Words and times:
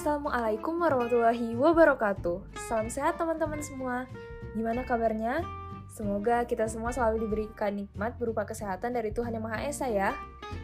Assalamualaikum 0.00 0.80
warahmatullahi 0.80 1.52
wabarakatuh. 1.60 2.56
Salam 2.72 2.88
sehat 2.88 3.20
teman-teman 3.20 3.60
semua. 3.60 4.08
Gimana 4.56 4.80
kabarnya? 4.80 5.44
Semoga 5.92 6.40
kita 6.48 6.64
semua 6.72 6.88
selalu 6.88 7.28
diberikan 7.28 7.76
nikmat 7.76 8.16
berupa 8.16 8.48
kesehatan 8.48 8.96
dari 8.96 9.12
Tuhan 9.12 9.36
Yang 9.36 9.44
Maha 9.44 9.58
Esa 9.68 9.92
ya. 9.92 10.16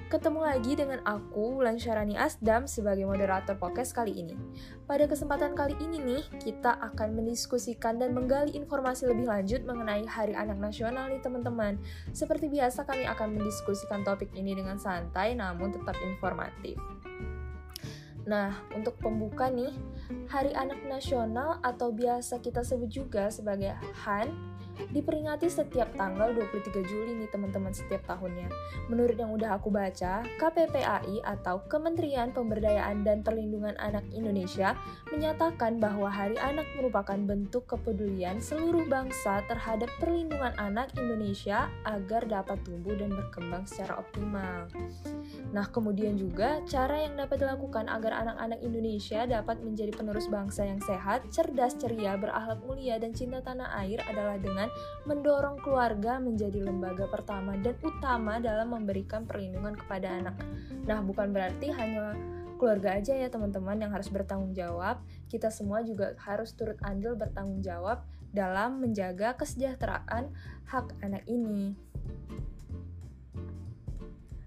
Ketemu 0.08 0.40
lagi 0.40 0.72
dengan 0.72 1.04
aku, 1.04 1.60
Wulan 1.60 1.76
Syarani 1.76 2.16
Asdam, 2.16 2.64
sebagai 2.64 3.04
moderator 3.04 3.60
podcast 3.60 3.92
kali 3.92 4.16
ini. 4.16 4.32
Pada 4.88 5.04
kesempatan 5.04 5.52
kali 5.52 5.76
ini 5.84 6.00
nih, 6.00 6.24
kita 6.40 6.72
akan 6.80 7.20
mendiskusikan 7.20 8.00
dan 8.00 8.16
menggali 8.16 8.56
informasi 8.56 9.04
lebih 9.04 9.28
lanjut 9.28 9.68
mengenai 9.68 10.08
Hari 10.08 10.32
Anak 10.32 10.56
Nasional 10.56 11.12
nih 11.12 11.20
teman-teman. 11.20 11.76
Seperti 12.16 12.48
biasa 12.48 12.88
kami 12.88 13.04
akan 13.04 13.36
mendiskusikan 13.36 14.00
topik 14.00 14.32
ini 14.32 14.56
dengan 14.56 14.80
santai 14.80 15.36
namun 15.36 15.76
tetap 15.76 16.00
informatif. 16.00 16.80
Nah, 18.26 18.58
untuk 18.74 18.98
pembuka 18.98 19.46
nih, 19.46 19.70
Hari 20.26 20.50
Anak 20.58 20.82
Nasional 20.90 21.62
atau 21.62 21.94
biasa 21.94 22.42
kita 22.42 22.66
sebut 22.66 22.90
juga 22.90 23.30
sebagai 23.30 23.70
HAN 24.02 24.34
diperingati 24.92 25.48
setiap 25.48 25.92
tanggal 25.94 26.32
23 26.32 26.84
Juli 26.86 27.12
nih 27.18 27.30
teman-teman 27.30 27.72
setiap 27.72 28.04
tahunnya. 28.06 28.48
Menurut 28.88 29.16
yang 29.16 29.32
udah 29.32 29.56
aku 29.56 29.72
baca, 29.72 30.22
KPPAI 30.38 31.24
atau 31.24 31.64
Kementerian 31.66 32.30
Pemberdayaan 32.32 33.02
dan 33.02 33.20
Perlindungan 33.20 33.74
Anak 33.80 34.04
Indonesia 34.12 34.76
menyatakan 35.12 35.78
bahwa 35.78 36.08
Hari 36.08 36.36
Anak 36.40 36.66
merupakan 36.78 37.16
bentuk 37.16 37.66
kepedulian 37.66 38.38
seluruh 38.38 38.86
bangsa 38.86 39.42
terhadap 39.50 39.88
perlindungan 39.98 40.54
anak 40.56 40.92
Indonesia 40.98 41.68
agar 41.86 42.24
dapat 42.26 42.60
tumbuh 42.62 42.94
dan 42.94 43.10
berkembang 43.12 43.66
secara 43.66 43.98
optimal. 43.98 44.70
Nah, 45.50 45.66
kemudian 45.70 46.18
juga 46.18 46.60
cara 46.66 47.06
yang 47.06 47.16
dapat 47.16 47.42
dilakukan 47.42 47.86
agar 47.90 48.26
anak-anak 48.26 48.60
Indonesia 48.62 49.24
dapat 49.26 49.62
menjadi 49.62 49.92
penerus 49.94 50.26
bangsa 50.30 50.66
yang 50.66 50.82
sehat, 50.82 51.26
cerdas, 51.30 51.78
ceria, 51.78 52.18
berakhlak 52.18 52.60
mulia, 52.66 52.98
dan 53.00 53.14
cinta 53.14 53.40
tanah 53.40 53.72
air 53.82 54.02
adalah 54.06 54.36
dengan 54.38 54.65
mendorong 55.04 55.58
keluarga 55.60 56.18
menjadi 56.18 56.62
lembaga 56.64 57.06
pertama 57.08 57.56
dan 57.60 57.74
utama 57.82 58.38
dalam 58.38 58.72
memberikan 58.72 59.24
perlindungan 59.24 59.74
kepada 59.74 60.08
anak. 60.22 60.36
Nah, 60.86 61.00
bukan 61.02 61.30
berarti 61.34 61.70
hanya 61.74 62.14
keluarga 62.56 62.96
aja 62.96 63.12
ya 63.12 63.28
teman-teman 63.28 63.76
yang 63.76 63.92
harus 63.92 64.08
bertanggung 64.08 64.56
jawab. 64.56 65.04
Kita 65.28 65.52
semua 65.52 65.84
juga 65.84 66.16
harus 66.24 66.56
turut 66.56 66.80
andil 66.82 67.14
bertanggung 67.14 67.60
jawab 67.60 68.02
dalam 68.32 68.80
menjaga 68.82 69.36
kesejahteraan 69.36 70.32
hak 70.68 70.86
anak 71.04 71.24
ini. 71.28 71.76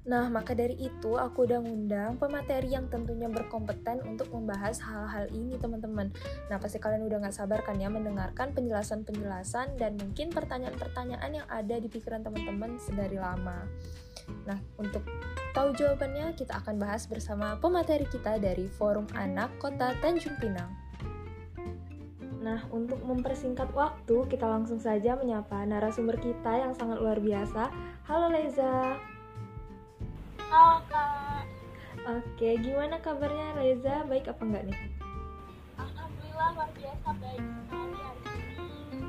Nah, 0.10 0.26
maka 0.26 0.58
dari 0.58 0.74
itu 0.74 1.22
aku 1.22 1.46
udah 1.46 1.62
ngundang 1.62 2.18
pemateri 2.18 2.74
yang 2.74 2.90
tentunya 2.90 3.30
berkompeten 3.30 4.02
untuk 4.10 4.34
membahas 4.34 4.82
hal-hal 4.82 5.30
ini, 5.30 5.54
teman-teman. 5.62 6.10
Nah, 6.50 6.58
pasti 6.58 6.82
kalian 6.82 7.06
udah 7.06 7.30
gak 7.30 7.38
sabar 7.38 7.62
kan 7.62 7.78
ya 7.78 7.94
mendengarkan 7.94 8.50
penjelasan-penjelasan 8.58 9.78
dan 9.78 10.02
mungkin 10.02 10.34
pertanyaan-pertanyaan 10.34 11.32
yang 11.38 11.46
ada 11.46 11.78
di 11.78 11.86
pikiran 11.86 12.26
teman-teman 12.26 12.82
sedari 12.82 13.22
lama. 13.22 13.70
Nah, 14.50 14.58
untuk 14.82 15.06
tahu 15.54 15.78
jawabannya, 15.78 16.34
kita 16.34 16.58
akan 16.58 16.82
bahas 16.82 17.06
bersama 17.06 17.62
pemateri 17.62 18.10
kita 18.10 18.42
dari 18.42 18.66
Forum 18.66 19.06
Anak 19.14 19.62
Kota 19.62 19.94
Tanjung 20.02 20.42
Pinang. 20.42 20.74
Nah, 22.42 22.66
untuk 22.74 22.98
mempersingkat 23.06 23.70
waktu, 23.78 24.26
kita 24.26 24.50
langsung 24.50 24.82
saja 24.82 25.14
menyapa 25.14 25.62
narasumber 25.70 26.18
kita 26.18 26.66
yang 26.66 26.74
sangat 26.74 26.98
luar 26.98 27.22
biasa. 27.22 27.70
Halo 28.10 28.34
Leza. 28.34 28.98
Halo 30.50 30.82
Kak. 30.90 31.46
Oke, 32.10 32.58
gimana 32.58 32.98
kabarnya 33.06 33.54
Reza? 33.54 34.02
Baik 34.10 34.34
apa 34.34 34.42
enggak 34.42 34.66
nih? 34.66 34.82
Alhamdulillah 35.78 36.50
luar 36.58 36.70
biasa 36.74 37.08
baik 37.22 37.38
sekali 37.46 37.94
hari 38.02 38.42
ini. 38.58 39.02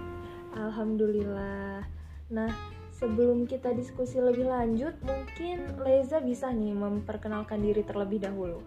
Alhamdulillah. 0.53 1.89
Nah, 2.29 2.53
sebelum 2.93 3.49
kita 3.49 3.73
diskusi 3.73 4.21
lebih 4.21 4.53
lanjut, 4.53 4.93
mungkin 5.01 5.81
Reza 5.81 6.21
bisa 6.21 6.53
nih 6.53 6.77
memperkenalkan 6.77 7.65
diri 7.65 7.89
terlebih 7.89 8.21
dahulu. 8.21 8.61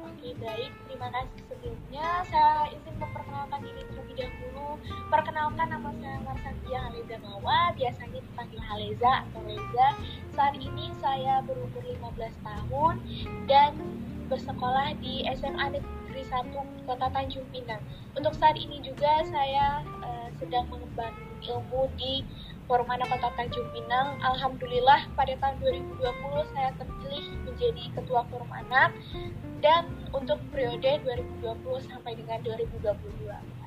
Oke, 0.00 0.32
baik. 0.40 0.72
Terima 0.88 1.12
kasih 1.12 1.44
sebelumnya. 1.44 2.24
Saya 2.32 2.72
izin 2.72 2.96
memperkenalkan 2.96 3.60
diri 3.60 3.84
terlebih 3.84 3.99
dahulu. 4.20 4.76
Perkenalkan 5.08 5.68
nama 5.72 5.90
saya 5.96 6.18
Marsantia 6.22 6.78
Haleza 6.84 7.16
Mawa, 7.24 7.72
biasanya 7.74 8.20
dipanggil 8.20 8.60
Haleza 8.60 9.12
atau 9.26 9.40
Reza 9.48 9.88
saat 10.36 10.54
ini 10.60 10.92
saya 11.00 11.40
berumur 11.48 11.80
15 11.80 12.46
tahun 12.46 12.94
dan 13.48 13.72
bersekolah 14.30 14.94
di 15.02 15.26
SMA 15.34 15.74
Negeri 15.74 16.22
1 16.22 16.86
Kota 16.86 17.06
Tanjung 17.10 17.46
Pinang. 17.50 17.82
Untuk 18.14 18.36
saat 18.38 18.54
ini 18.54 18.78
juga 18.84 19.26
saya 19.26 19.82
uh, 20.06 20.28
sedang 20.38 20.70
mengemban 20.70 21.10
ilmu 21.42 21.90
di 21.98 22.22
Forum 22.70 22.86
Anak 22.86 23.10
Kota 23.10 23.34
Tanjung 23.34 23.66
Pinang. 23.74 24.14
Alhamdulillah 24.22 25.10
pada 25.18 25.34
tahun 25.42 25.58
2020 25.90 26.54
saya 26.54 26.70
terpilih 26.78 27.26
menjadi 27.42 27.84
Ketua 27.98 28.22
Forum 28.30 28.50
Anak 28.54 28.94
dan 29.58 29.90
untuk 30.14 30.38
periode 30.54 31.02
2020 31.02 31.90
sampai 31.90 32.14
dengan 32.14 32.38
2022. 32.46 33.59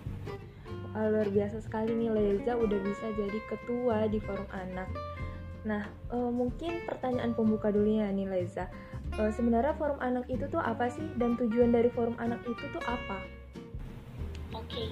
Luar 0.94 1.28
biasa 1.30 1.58
sekali 1.62 1.94
nih 1.94 2.10
Leza 2.14 2.54
udah 2.54 2.80
bisa 2.86 3.10
jadi 3.18 3.40
ketua 3.50 4.06
di 4.08 4.22
Forum 4.22 4.46
Anak. 4.54 4.90
Nah, 5.64 5.88
uh, 6.12 6.32
mungkin 6.32 6.84
pertanyaan 6.84 7.32
pembuka 7.32 7.72
dulu 7.72 8.04
ya 8.04 8.12
nih 8.12 8.28
Leza. 8.28 8.68
Uh, 9.16 9.32
sebenarnya 9.32 9.78
forum 9.80 10.02
anak 10.02 10.26
itu 10.28 10.44
tuh 10.50 10.60
apa 10.60 10.90
sih 10.92 11.06
dan 11.22 11.40
tujuan 11.40 11.72
dari 11.72 11.88
forum 11.94 12.18
anak 12.20 12.42
itu 12.44 12.66
tuh 12.74 12.84
apa? 12.84 13.20
Oke, 14.54 14.70
okay. 14.70 14.88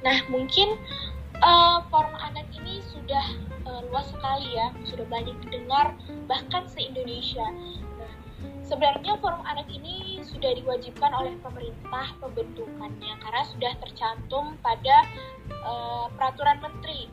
nah 0.00 0.24
mungkin 0.28 0.76
uh, 1.40 1.80
forum 1.88 2.14
anak 2.16 2.46
ini 2.54 2.84
sudah 2.92 3.26
uh, 3.66 3.80
luas 3.90 4.08
sekali 4.12 4.56
ya, 4.56 4.72
sudah 4.86 5.04
banyak 5.08 5.36
didengar 5.48 5.96
bahkan 6.30 6.64
se 6.70 6.80
Indonesia. 6.84 7.44
Sebenarnya 8.72 9.20
forum 9.20 9.44
anak 9.44 9.68
ini 9.68 10.24
sudah 10.24 10.56
diwajibkan 10.56 11.12
oleh 11.12 11.36
pemerintah 11.44 12.16
pembentukannya 12.24 13.20
karena 13.20 13.44
sudah 13.44 13.72
tercantum 13.84 14.56
pada 14.64 15.04
uh, 15.60 16.08
peraturan 16.16 16.56
menteri 16.64 17.12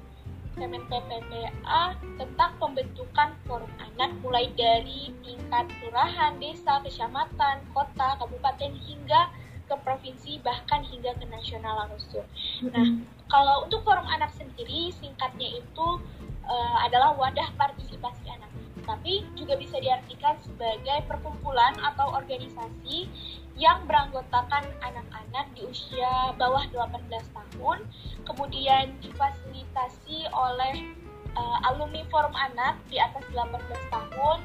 Kemen 0.55 0.87
PPPA 0.87 1.99
tentang 2.19 2.51
pembentukan 2.63 3.35
forum 3.43 3.67
anak 3.75 4.11
mulai 4.23 4.47
dari 4.55 5.11
tingkat 5.23 5.67
kelurahan, 5.83 6.39
desa, 6.39 6.79
kecamatan, 6.79 7.59
kota, 7.75 8.15
kabupaten 8.19 8.71
hingga 8.79 9.27
ke 9.67 9.75
provinsi 9.83 10.39
bahkan 10.43 10.83
hingga 10.87 11.11
ke 11.15 11.27
nasional 11.27 11.87
langsung. 11.87 12.23
Nah, 12.71 13.03
kalau 13.27 13.67
untuk 13.67 13.83
forum 13.83 14.07
anak 14.07 14.31
sendiri 14.35 14.95
singkatnya 14.95 15.59
itu 15.59 15.87
uh, 16.49 16.77
adalah 16.83 17.13
wadah 17.15 17.51
partisipasi 17.55 18.25
anak 18.31 18.48
tapi 18.89 19.21
juga 19.37 19.53
bisa 19.53 19.77
diartikan 19.77 20.33
sebagai 20.41 21.05
perkumpulan 21.05 21.77
atau 21.77 22.09
organisasi 22.17 23.05
yang 23.53 23.85
beranggotakan 23.85 24.65
anak-anak 24.81 25.45
di 25.53 25.61
usia 25.69 26.33
bawah 26.41 26.65
18 26.73 27.05
tahun, 27.29 27.85
kemudian 28.25 28.97
difasilitasi 29.05 30.25
oleh 30.33 30.89
uh, 31.37 31.57
alumni 31.69 32.01
forum 32.09 32.33
anak 32.33 32.81
di 32.89 32.97
atas 32.97 33.21
18 33.29 33.61
tahun, 33.93 34.39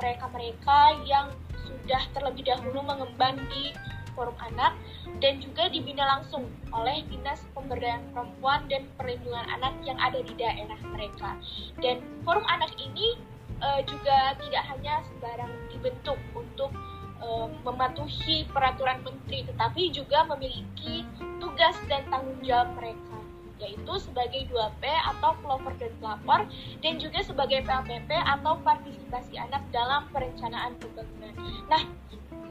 mereka-mereka 0.00 0.96
yang 1.04 1.28
sudah 1.68 2.02
terlebih 2.16 2.48
dahulu 2.48 2.80
mengemban 2.80 3.36
di 3.52 3.76
forum 4.16 4.34
anak 4.42 4.74
dan 5.22 5.38
juga 5.38 5.70
dibina 5.70 6.02
langsung 6.18 6.48
oleh 6.74 7.02
Dinas 7.08 7.40
Pemberdayaan 7.54 8.04
Perempuan 8.12 8.66
dan 8.68 8.84
Perlindungan 8.98 9.46
Anak 9.60 9.74
yang 9.86 9.98
ada 9.98 10.20
di 10.20 10.34
daerah 10.34 10.80
mereka. 10.90 11.38
Dan 11.78 12.02
forum 12.26 12.44
anak 12.46 12.74
ini 12.76 13.16
uh, 13.60 13.80
juga 13.84 14.34
tidak 14.40 14.64
hanya 14.74 14.94
sembarang 15.06 15.52
dibentuk 15.70 16.18
untuk 16.32 16.72
uh, 17.20 17.48
mematuhi 17.64 18.48
peraturan 18.50 19.04
menteri, 19.04 19.46
tetapi 19.46 19.92
juga 19.94 20.26
memiliki 20.28 21.06
tugas 21.38 21.76
dan 21.88 22.04
tanggung 22.08 22.40
jawab 22.44 22.72
mereka 22.76 23.20
yaitu 23.60 23.92
sebagai 24.00 24.48
2P 24.48 24.82
atau 24.88 25.36
pelopor 25.44 25.76
dan 25.76 25.92
pelapor 26.00 26.48
dan 26.80 26.96
juga 26.96 27.20
sebagai 27.20 27.60
PAPP 27.68 28.08
atau 28.08 28.56
partisipasi 28.64 29.36
anak 29.36 29.60
dalam 29.68 30.08
perencanaan 30.16 30.80
pembangunan. 30.80 31.36
Nah, 31.68 31.84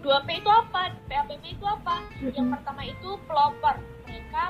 2P 0.06 0.46
itu 0.46 0.52
apa? 0.54 0.94
PAPP 1.10 1.44
itu 1.58 1.66
apa? 1.66 2.06
Yang 2.22 2.48
pertama 2.54 2.82
itu 2.86 3.10
pelopor. 3.26 3.76
Mereka 4.06 4.44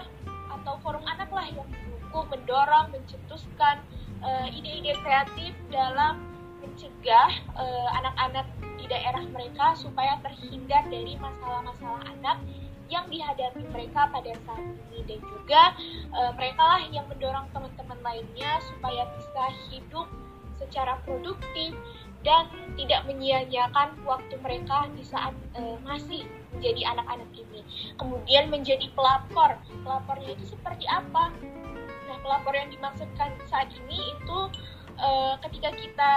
atau 0.52 0.74
forum 0.84 1.04
anak 1.08 1.32
lah 1.32 1.48
yang 1.48 1.64
mendukung, 1.64 2.28
mendorong, 2.28 2.92
mencetuskan 2.92 3.80
ide-ide 4.52 4.92
uh, 4.94 5.00
kreatif 5.00 5.56
dalam 5.72 6.29
mencegah 6.80 7.32
eh, 7.60 7.90
anak-anak 8.00 8.48
uh, 8.48 8.72
di 8.80 8.88
daerah 8.88 9.20
mereka 9.36 9.76
supaya 9.76 10.16
terhindar 10.24 10.88
dari 10.88 11.20
masalah-masalah 11.20 12.08
anak 12.08 12.40
yang 12.88 13.04
dihadapi 13.12 13.68
mereka 13.68 14.08
pada 14.08 14.32
saat 14.48 14.64
ini 14.64 15.04
dan 15.04 15.20
juga 15.20 15.76
uh, 16.16 16.32
mereka 16.40 16.64
lah 16.64 16.82
yang 16.88 17.04
mendorong 17.12 17.52
teman-teman 17.52 18.00
lainnya 18.00 18.64
supaya 18.64 19.12
bisa 19.20 19.44
hidup 19.68 20.08
secara 20.56 20.96
produktif 21.04 21.76
dan 22.24 22.48
tidak 22.80 23.04
menyia-nyiakan 23.12 24.00
waktu 24.08 24.40
mereka 24.40 24.88
di 24.96 25.04
saat 25.04 25.36
uh, 25.60 25.76
masih 25.84 26.24
menjadi 26.56 26.96
anak-anak 26.96 27.28
ini. 27.36 27.62
Kemudian 28.00 28.48
menjadi 28.48 28.88
pelapor. 28.96 29.60
Pelapornya 29.84 30.32
itu 30.36 30.56
seperti 30.56 30.88
apa? 30.88 31.32
Nah, 32.08 32.18
pelapor 32.24 32.56
yang 32.56 32.72
dimaksudkan 32.72 33.36
saat 33.52 33.68
ini 33.76 34.16
itu 34.16 34.40
uh, 35.00 35.36
ketika 35.48 35.70
kita 35.76 36.14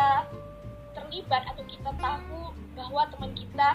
terlibat 0.97 1.43
atau 1.49 1.65
kita 1.69 1.91
tahu 2.01 2.53
bahwa 2.77 3.03
teman 3.13 3.33
kita 3.37 3.69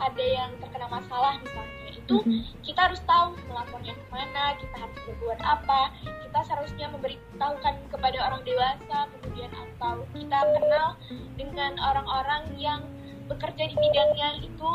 ada 0.00 0.24
yang 0.24 0.50
terkena 0.58 0.88
masalah 0.88 1.36
misalnya 1.38 1.80
itu 1.92 2.16
mm-hmm. 2.26 2.42
kita 2.64 2.80
harus 2.90 3.00
tahu 3.04 3.36
melapornya 3.46 3.94
ke 3.94 4.04
mana 4.10 4.56
kita 4.58 4.76
harus 4.80 4.98
berbuat 5.06 5.40
apa. 5.44 5.94
Kita 6.26 6.38
seharusnya 6.46 6.86
memberitahukan 6.94 7.74
kepada 7.90 8.18
orang 8.22 8.42
dewasa 8.46 8.98
kemudian 9.18 9.50
atau 9.50 10.02
kita 10.14 10.38
kenal 10.58 10.88
dengan 11.34 11.72
orang-orang 11.78 12.42
yang 12.58 12.80
bekerja 13.26 13.70
di 13.70 13.76
bidangnya 13.78 14.42
itu 14.42 14.70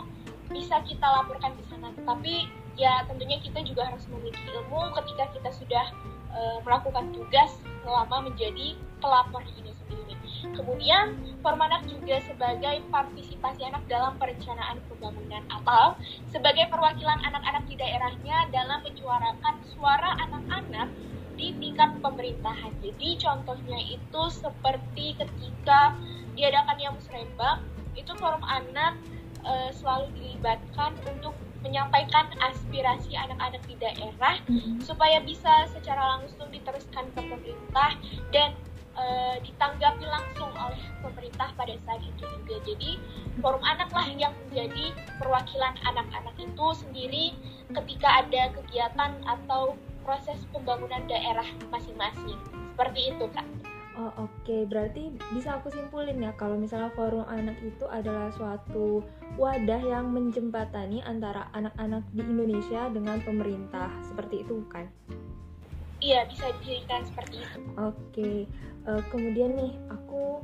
bisa 0.52 0.80
kita 0.88 1.04
laporkan 1.04 1.56
di 1.60 1.64
sana. 1.68 1.92
Tetapi 1.96 2.36
ya 2.76 3.04
tentunya 3.08 3.40
kita 3.40 3.64
juga 3.64 3.88
harus 3.88 4.04
memiliki 4.12 4.40
ilmu 4.52 4.92
ketika 5.04 5.32
kita 5.32 5.50
sudah 5.56 5.86
uh, 6.36 6.58
melakukan 6.64 7.12
tugas 7.16 7.56
selama 7.84 8.32
menjadi 8.32 8.76
pelapor 9.00 9.44
ini 9.60 9.72
sendiri 9.84 10.16
Kemudian, 10.44 11.16
Formanak 11.46 11.86
juga 11.86 12.18
sebagai 12.26 12.82
partisipasi 12.90 13.62
anak 13.70 13.86
dalam 13.86 14.18
perencanaan 14.18 14.82
pembangunan 14.90 15.44
atau 15.50 15.94
sebagai 16.34 16.66
perwakilan 16.74 17.22
anak-anak 17.22 17.64
di 17.70 17.76
daerahnya 17.78 18.50
dalam 18.50 18.82
menyuarakan 18.82 19.56
suara 19.74 20.18
anak-anak 20.26 20.90
di 21.36 21.54
tingkat 21.60 21.92
pemerintahan. 22.00 22.72
Jadi 22.82 23.10
contohnya 23.20 23.80
itu 23.92 24.22
seperti 24.32 25.20
ketika 25.20 25.94
diadakannya 26.34 26.96
musrembang, 26.96 27.60
itu 27.96 28.12
forum 28.18 28.44
anak 28.44 28.98
e, 29.44 29.72
selalu 29.76 30.12
dilibatkan 30.16 30.96
untuk 31.08 31.36
menyampaikan 31.66 32.30
aspirasi 32.46 33.18
anak-anak 33.18 33.62
di 33.66 33.76
daerah 33.82 34.38
mm 34.46 34.58
-hmm. 34.58 34.76
supaya 34.86 35.18
bisa 35.26 35.66
secara 35.74 36.18
langsung 36.18 36.46
diteruskan 36.54 37.10
ke 37.18 37.22
pemerintah 37.26 37.98
dan 38.30 38.54
uh, 38.94 39.35
pada 41.66 41.82
saat 41.90 42.02
itu 42.06 42.24
juga. 42.30 42.56
Jadi 42.62 42.92
forum 43.42 43.64
anak 43.66 43.90
lah 43.90 44.06
yang 44.14 44.30
menjadi 44.46 44.94
perwakilan 45.18 45.74
anak-anak 45.82 46.36
itu 46.38 46.66
sendiri 46.78 47.26
ketika 47.74 48.22
ada 48.22 48.54
kegiatan 48.54 49.12
atau 49.26 49.74
proses 50.06 50.38
pembangunan 50.54 51.02
daerah 51.10 51.46
masing-masing. 51.74 52.38
Seperti 52.78 53.10
itu, 53.10 53.26
Kak. 53.34 53.48
Oh 53.96 54.12
oke, 54.20 54.28
okay. 54.44 54.68
berarti 54.68 55.08
bisa 55.32 55.56
aku 55.56 55.72
simpulin 55.72 56.20
ya 56.20 56.36
kalau 56.36 56.60
misalnya 56.60 56.92
forum 57.00 57.24
anak 57.32 57.56
itu 57.64 57.88
adalah 57.88 58.28
suatu 58.28 59.00
wadah 59.40 59.80
yang 59.80 60.12
menjembatani 60.12 61.00
antara 61.08 61.48
anak-anak 61.56 62.04
di 62.12 62.20
Indonesia 62.28 62.92
dengan 62.92 63.24
pemerintah, 63.24 63.88
seperti 64.04 64.44
itu 64.44 64.68
kan? 64.68 64.92
Iya, 66.04 66.28
bisa 66.28 66.52
dijadikan 66.60 67.08
seperti 67.08 67.36
itu. 67.40 67.60
Oke, 67.80 67.96
okay 68.12 68.40
uh, 68.88 69.02
kemudian 69.10 69.58
nih 69.58 69.74
aku 69.90 70.42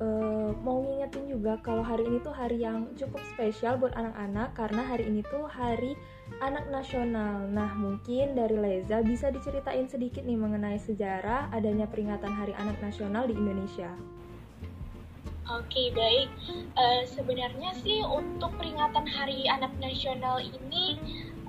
uh, 0.00 0.50
mau 0.62 0.82
ngingetin 0.82 1.30
juga 1.30 1.60
kalau 1.62 1.84
hari 1.84 2.06
ini 2.08 2.18
tuh 2.22 2.34
hari 2.34 2.62
yang 2.62 2.90
cukup 2.98 3.20
spesial 3.34 3.78
buat 3.78 3.94
anak-anak 3.94 4.56
karena 4.56 4.82
hari 4.82 5.06
ini 5.06 5.20
tuh 5.26 5.46
hari 5.46 5.94
anak 6.40 6.66
nasional. 6.72 7.44
Nah 7.48 7.70
mungkin 7.76 8.34
dari 8.34 8.56
Leza 8.56 9.04
bisa 9.04 9.30
diceritain 9.30 9.86
sedikit 9.86 10.24
nih 10.24 10.38
mengenai 10.38 10.80
sejarah 10.80 11.52
adanya 11.52 11.86
peringatan 11.86 12.32
Hari 12.32 12.54
Anak 12.56 12.80
Nasional 12.80 13.28
di 13.28 13.34
Indonesia. 13.36 13.92
Oke 15.44 15.92
baik, 15.92 16.32
uh, 16.72 17.04
sebenarnya 17.04 17.76
sih 17.84 18.00
untuk 18.00 18.48
peringatan 18.56 19.04
Hari 19.04 19.44
Anak 19.52 19.76
Nasional 19.76 20.40
ini 20.40 20.96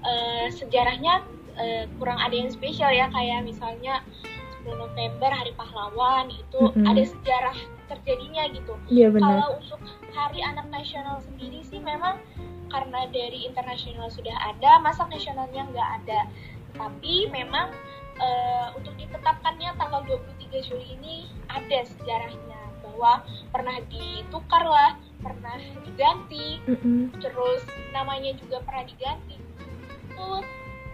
uh, 0.03 0.51
sejarahnya 0.51 1.23
uh, 1.55 1.83
kurang 1.95 2.19
ada 2.19 2.35
yang 2.35 2.51
spesial 2.51 2.91
ya 2.91 3.07
kayak 3.15 3.47
misalnya 3.47 4.03
10 4.67 4.75
November 4.75 5.31
Hari 5.31 5.55
Pahlawan 5.55 6.27
itu 6.27 6.59
mm 6.59 6.75
-hmm. 6.75 6.91
ada 6.91 7.03
sejarah 7.07 7.57
terjadinya 7.87 8.43
gitu. 8.51 8.73
Iya 8.89 9.07
benar. 9.13 9.29
Kalau 9.29 9.49
untuk 9.61 9.81
Hari 10.15 10.39
Anak 10.41 10.67
Nasional 10.71 11.19
sendiri 11.23 11.61
sih 11.65 11.81
memang 11.81 12.19
karena 12.71 13.07
dari 13.13 13.45
internasional 13.45 14.09
sudah 14.09 14.35
ada, 14.41 14.81
masa 14.81 15.05
nasionalnya 15.07 15.63
nggak 15.69 15.89
ada. 16.03 16.19
Tapi 16.75 17.29
memang 17.31 17.71
uh, 18.19 18.67
untuk 18.75 18.95
ditetapkannya 18.99 19.75
tanggal 19.79 20.01
23 20.03 20.67
Juli 20.67 20.87
ini 20.99 21.15
ada 21.51 21.87
sejarahnya 21.87 22.61
bahwa 22.83 23.23
pernah 23.51 23.77
ditukar 23.91 24.63
lah, 24.63 24.91
pernah 25.19 25.57
diganti, 25.83 26.59
mm 26.67 26.77
-hmm. 26.79 27.01
terus 27.19 27.63
namanya 27.91 28.35
juga 28.39 28.63
pernah 28.63 28.87
diganti. 28.87 29.35
Itu 30.11 30.27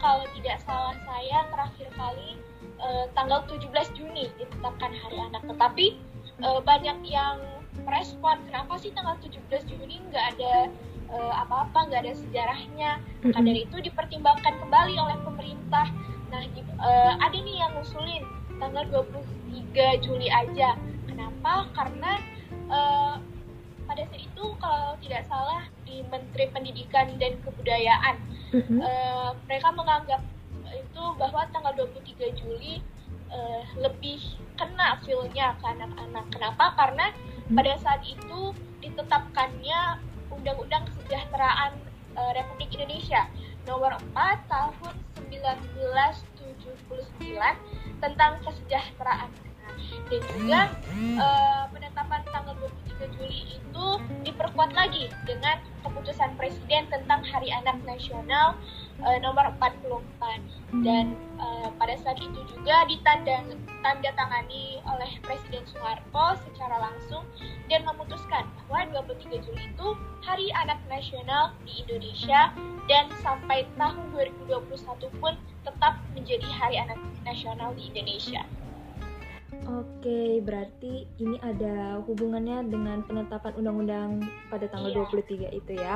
kalau 0.01 0.25
tidak 0.33 0.57
salah 0.65 0.97
saya 1.05 1.45
terakhir 1.53 1.88
kali 1.93 2.41
uh, 2.81 3.05
tanggal 3.13 3.45
17 3.45 3.69
Juni 3.93 4.33
ditetapkan 4.41 4.91
Hari 4.91 5.17
Anak. 5.29 5.45
Tetapi 5.45 6.11
uh, 6.43 6.59
banyak 6.61 6.97
yang 7.07 7.39
merespon 7.88 8.38
kenapa 8.49 8.77
sih 8.77 8.91
tanggal 8.91 9.15
17 9.23 9.39
Juni 9.69 10.03
nggak 10.11 10.25
ada 10.38 10.69
uh, 11.11 11.33
apa-apa, 11.45 11.88
nggak 11.89 12.01
ada 12.07 12.13
sejarahnya. 12.15 12.91
Maka 13.23 13.39
dari 13.39 13.63
itu 13.67 13.77
dipertimbangkan 13.79 14.53
kembali 14.59 14.95
oleh 14.97 15.17
pemerintah. 15.23 15.88
Nah, 16.31 16.41
di, 16.51 16.61
uh, 16.79 17.13
ada 17.19 17.38
nih 17.38 17.55
yang 17.59 17.71
ngusulin 17.75 18.23
tanggal 18.59 18.83
23 19.07 20.03
Juli 20.05 20.27
aja. 20.31 20.77
Kenapa? 21.07 21.67
Karena 21.75 22.11
uh, 22.71 23.15
pada 23.88 24.01
saat 24.07 24.23
itu 24.23 24.43
kalau 24.61 24.95
tidak 25.03 25.27
salah 25.27 25.67
di 25.83 25.99
Menteri 26.07 26.47
Pendidikan 26.47 27.11
dan 27.19 27.35
Kebudayaan, 27.43 28.15
-hmm. 28.55 28.79
uh, 28.79 29.31
mereka 29.47 29.69
menganggap 29.75 30.21
itu 30.71 31.03
bahwa 31.19 31.43
tanggal 31.51 31.73
23 31.75 32.39
Juli 32.39 32.79
uh, 33.31 33.63
lebih 33.80 34.19
kena 34.60 35.00
feel-nya 35.04 35.56
ke 35.57 35.66
anak-anak. 35.66 36.25
Kenapa? 36.30 36.66
Karena 36.78 37.06
pada 37.51 37.74
saat 37.81 38.01
itu 38.06 38.54
ditetapkannya 38.83 40.00
Undang-Undang 40.31 40.88
Kesejahteraan 40.92 41.72
uh, 42.16 42.31
Republik 42.36 42.75
Indonesia 42.75 43.28
nomor 43.68 43.94
4 44.13 44.50
tahun 44.50 44.94
1979 45.30 47.38
tentang 48.01 48.31
kesejahteraan. 48.42 49.30
dan 49.92 50.24
juga 50.24 50.72
uh, 51.19 51.68
penetapan 51.72 52.22
tanggal 52.31 52.56
23 52.95 53.16
Juli 53.18 53.60
itu 53.60 53.88
diperkuat 54.24 54.72
lagi 54.72 55.12
dengan 55.27 55.60
keputusan 55.84 56.36
Presiden 56.39 56.88
tentang 56.91 57.24
Hari 57.24 57.51
Anak 57.51 57.84
Nasional 57.84 58.55
uh, 59.03 59.17
nomor 59.20 59.51
44 59.60 60.84
dan 60.86 61.15
uh, 61.41 61.69
pada 61.75 61.98
saat 62.00 62.21
itu 62.21 62.39
juga 62.53 62.86
ditanda 62.86 63.43
tanda 63.81 64.10
tangani 64.13 64.77
oleh 64.86 65.12
Presiden 65.25 65.65
Soeharto 65.67 66.38
secara 66.48 66.77
langsung 66.77 67.25
dan 67.67 67.81
memutuskan 67.83 68.45
bahwa 68.69 69.03
23 69.03 69.41
Juli 69.41 69.63
itu 69.74 69.88
Hari 70.21 70.48
Anak 70.53 70.77
Nasional 70.88 71.57
di 71.65 71.81
Indonesia 71.81 72.53
dan 72.86 73.10
sampai 73.25 73.65
tahun 73.75 74.13
2021 74.48 75.21
pun 75.21 75.33
tetap 75.65 75.98
menjadi 76.13 76.48
Hari 76.48 76.77
Anak 76.77 77.00
Nasional 77.25 77.74
di 77.74 77.89
Indonesia. 77.89 78.45
Oke, 79.62 80.41
berarti 80.41 81.05
ini 81.21 81.38
ada 81.45 82.01
hubungannya 82.10 82.65
dengan 82.65 83.05
penetapan 83.05 83.53
undang-undang 83.62 84.25
pada 84.50 84.65
tanggal 84.65 84.89
iya. 84.89 85.53
23 85.53 85.60
itu 85.60 85.71
ya. 85.77 85.95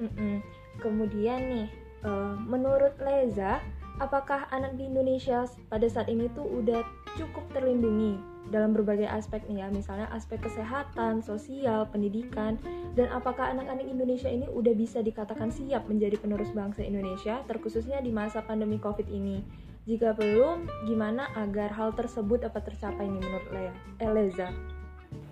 Mm 0.00 0.10
-mm. 0.16 0.34
Kemudian 0.80 1.40
nih, 1.44 1.68
uh, 2.00 2.32
menurut 2.40 2.96
Leza, 2.96 3.60
apakah 4.02 4.50
anak 4.50 4.74
di 4.74 4.90
Indonesia 4.90 5.46
pada 5.70 5.86
saat 5.86 6.10
ini 6.10 6.26
tuh 6.34 6.46
udah 6.46 6.82
cukup 7.14 7.46
terlindungi 7.54 8.18
dalam 8.52 8.76
berbagai 8.76 9.08
aspek 9.08 9.40
nih 9.48 9.64
ya, 9.64 9.66
misalnya 9.72 10.04
aspek 10.12 10.36
kesehatan, 10.44 11.24
sosial, 11.24 11.88
pendidikan, 11.88 12.60
dan 12.92 13.08
apakah 13.08 13.48
anak-anak 13.48 13.88
Indonesia 13.88 14.28
ini 14.28 14.44
udah 14.52 14.76
bisa 14.76 15.00
dikatakan 15.00 15.48
siap 15.48 15.88
menjadi 15.88 16.20
penerus 16.20 16.52
bangsa 16.52 16.84
Indonesia, 16.84 17.40
terkhususnya 17.48 18.04
di 18.04 18.12
masa 18.12 18.44
pandemi 18.44 18.76
COVID 18.76 19.08
ini? 19.08 19.40
Jika 19.84 20.16
belum, 20.16 20.64
gimana 20.88 21.28
agar 21.36 21.72
hal 21.72 21.92
tersebut 21.92 22.44
dapat 22.44 22.72
tercapai 22.72 23.04
nih 23.04 23.20
menurut 23.20 23.48
Lea? 23.52 23.72
Eh, 24.00 24.10
Leza? 24.12 24.48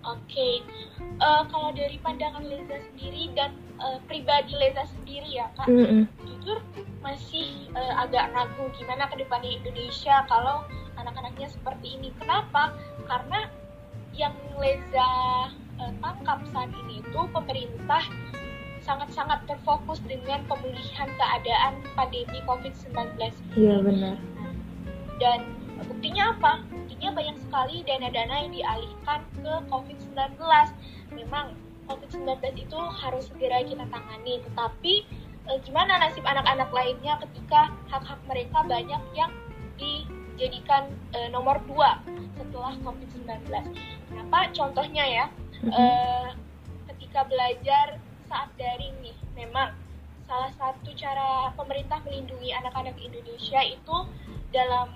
Oke, 0.03 0.19
okay. 0.27 0.53
uh, 1.23 1.39
eh, 1.39 1.43
kalau 1.47 1.71
dari 1.71 1.95
pandangan 2.03 2.43
Leza 2.43 2.75
sendiri 2.91 3.31
dan 3.39 3.55
uh, 3.79 4.03
pribadi 4.03 4.51
Leza 4.51 4.83
sendiri 4.99 5.31
ya 5.31 5.47
kak, 5.55 5.71
mm 5.71 5.79
-hmm. 5.79 6.03
jujur 6.27 6.59
masih 6.99 7.71
uh, 7.71 8.03
agak 8.03 8.35
ragu 8.35 8.67
gimana 8.75 9.07
ke 9.07 9.23
depannya 9.23 9.63
Indonesia 9.63 10.27
kalau 10.27 10.67
anak-anaknya 10.99 11.47
seperti 11.47 11.95
ini. 11.95 12.11
Kenapa? 12.19 12.75
Karena 13.07 13.47
yang 14.11 14.35
Leza 14.59 15.07
uh, 15.79 15.93
tangkap 16.03 16.43
saat 16.51 16.71
ini 16.83 16.99
itu 16.99 17.21
pemerintah 17.31 18.03
sangat-sangat 18.83 19.39
terfokus 19.47 20.03
dengan 20.03 20.43
pemulihan 20.51 21.07
keadaan 21.15 21.79
pandemi 21.95 22.43
COVID-19 22.43 23.15
Iya 23.55 23.79
benar. 23.79 24.19
Dan 25.23 25.62
buktinya 25.85 26.23
apa? 26.35 26.53
Buktinya 26.69 27.09
banyak 27.15 27.37
sekali 27.43 27.75
dana-dana 27.85 28.35
yang 28.45 28.51
dialihkan 28.53 29.19
ke 29.39 29.53
COVID-19 29.69 30.39
memang 31.13 31.55
COVID-19 31.85 32.63
itu 32.63 32.79
harus 32.79 33.27
segera 33.29 33.61
kita 33.63 33.85
tangani. 33.91 34.39
Tetapi 34.43 34.93
eh, 35.51 35.57
gimana 35.67 35.99
nasib 35.99 36.23
anak-anak 36.23 36.69
lainnya 36.71 37.19
ketika 37.27 37.71
hak-hak 37.91 38.19
mereka 38.27 38.59
banyak 38.63 39.03
yang 39.13 39.31
dijadikan 39.75 40.89
eh, 41.15 41.29
nomor 41.29 41.59
dua 41.67 41.99
setelah 42.39 42.73
COVID-19 42.81 43.29
kenapa? 44.09 44.39
Contohnya 44.55 45.03
ya 45.05 45.25
eh, 45.67 46.29
ketika 46.93 47.27
belajar 47.27 48.01
saat 48.25 48.49
daring 48.57 48.95
nih 49.05 49.13
memang 49.37 49.75
salah 50.25 50.49
satu 50.57 50.89
cara 50.97 51.53
pemerintah 51.53 52.01
melindungi 52.01 52.49
anak-anak 52.55 52.95
Indonesia 52.97 53.61
itu 53.61 53.97
dalam 54.49 54.89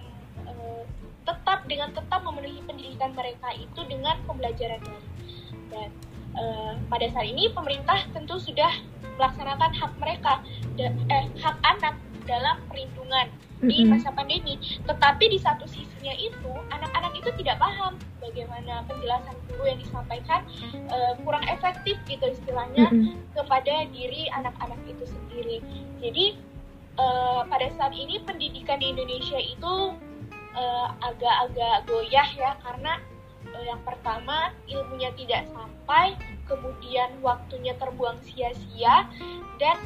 uh, 0.46 0.76
tetap 1.27 1.67
dengan 1.67 1.91
tetap 1.91 2.24
memenuhi 2.24 2.63
pendidikan 2.63 3.12
mereka 3.12 3.51
itu 3.51 3.84
dengan 3.91 4.15
pembelajaran 4.24 4.79
daring 4.79 5.07
dan 5.67 5.89
uh, 6.39 6.74
pada 6.88 7.12
saat 7.12 7.27
ini 7.27 7.51
pemerintah 7.51 8.00
tentu 8.15 8.39
sudah 8.39 8.72
melaksanakan 9.19 9.72
hak 9.75 9.91
mereka 10.00 10.39
eh, 10.79 11.25
hak 11.41 11.57
anak 11.65 11.96
dalam 12.29 12.55
perlindungan 12.69 13.27
di 13.63 13.81
masa 13.89 14.13
pandemi. 14.13 14.62
Tetapi 14.86 15.34
di 15.34 15.39
satu 15.41 15.65
sisinya 15.65 16.13
itu 16.13 16.51
anak-anak 16.69 17.17
itu 17.17 17.29
tidak 17.41 17.57
paham 17.57 17.98
bagaimana 18.22 18.86
penjelasan 18.86 19.34
guru 19.50 19.63
yang 19.65 19.79
disampaikan 19.81 20.46
uh, 20.93 21.17
kurang 21.25 21.41
efektif 21.50 21.98
gitu 22.05 22.29
istilahnya 22.29 22.86
kepada 23.34 23.89
diri 23.89 24.29
anak-anak 24.38 24.77
itu 24.86 25.10
sendiri. 25.10 25.57
Jadi 25.98 26.38
uh, 27.01 27.41
pada 27.50 27.74
saat 27.74 27.98
ini 27.98 28.22
pendidikan 28.22 28.77
di 28.77 28.93
Indonesia 28.93 29.41
itu 29.41 29.74
agak-agak 31.03 31.75
uh, 31.81 31.85
goyah 31.85 32.29
ya 32.33 32.51
karena 32.65 32.93
uh, 33.53 33.63
yang 33.63 33.81
pertama 33.85 34.51
ilmunya 34.65 35.13
tidak 35.15 35.45
sampai, 35.53 36.17
kemudian 36.49 37.09
waktunya 37.21 37.73
terbuang 37.77 38.17
sia-sia 38.25 39.07
dan 39.61 39.77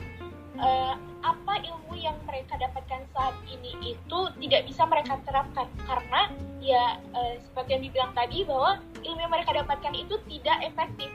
uh, 0.60 0.96
apa 1.22 1.54
ilmu 1.62 1.94
yang 2.02 2.18
mereka 2.26 2.58
dapatkan 2.58 3.06
saat 3.14 3.36
ini 3.46 3.94
itu 3.94 4.20
tidak 4.42 4.62
bisa 4.66 4.84
mereka 4.90 5.20
terapkan. 5.28 5.68
Karena 5.86 6.22
ya 6.64 6.98
uh, 7.14 7.34
seperti 7.42 7.70
yang 7.78 7.84
dibilang 7.86 8.12
tadi 8.18 8.38
bahwa 8.48 8.72
ilmu 9.06 9.20
yang 9.22 9.34
mereka 9.34 9.52
dapatkan 9.54 9.94
itu 9.94 10.16
tidak 10.30 10.58
efektif. 10.66 11.12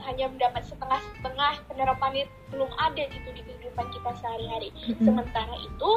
Hanya 0.00 0.32
mendapat 0.32 0.64
setengah-setengah 0.64 1.60
penerapan 1.68 2.24
itu 2.24 2.32
belum 2.48 2.72
ada 2.80 3.04
gitu 3.04 3.28
di 3.36 3.44
kehidupan 3.44 3.84
kita 3.92 4.10
sehari-hari. 4.16 4.72
Sementara 4.96 5.52
itu 5.60 5.90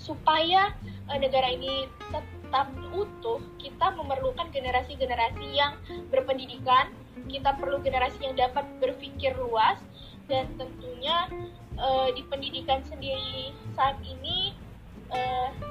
supaya 0.00 0.72
uh, 1.12 1.18
negara 1.20 1.52
ini 1.52 1.84
tetap 2.08 2.72
utuh, 2.90 3.38
kita 3.60 3.92
memerlukan 3.94 4.48
generasi-generasi 4.50 5.46
yang 5.52 5.76
berpendidikan, 6.08 6.90
kita 7.28 7.54
perlu 7.60 7.78
generasi 7.84 8.24
yang 8.24 8.34
dapat 8.34 8.64
berpikir 8.80 9.36
luas 9.36 9.76
dan 10.26 10.48
tentunya 10.56 11.28
uh, 11.76 12.08
di 12.16 12.24
pendidikan 12.26 12.80
sendiri 12.88 13.52
saat 13.76 14.00
ini 14.02 14.56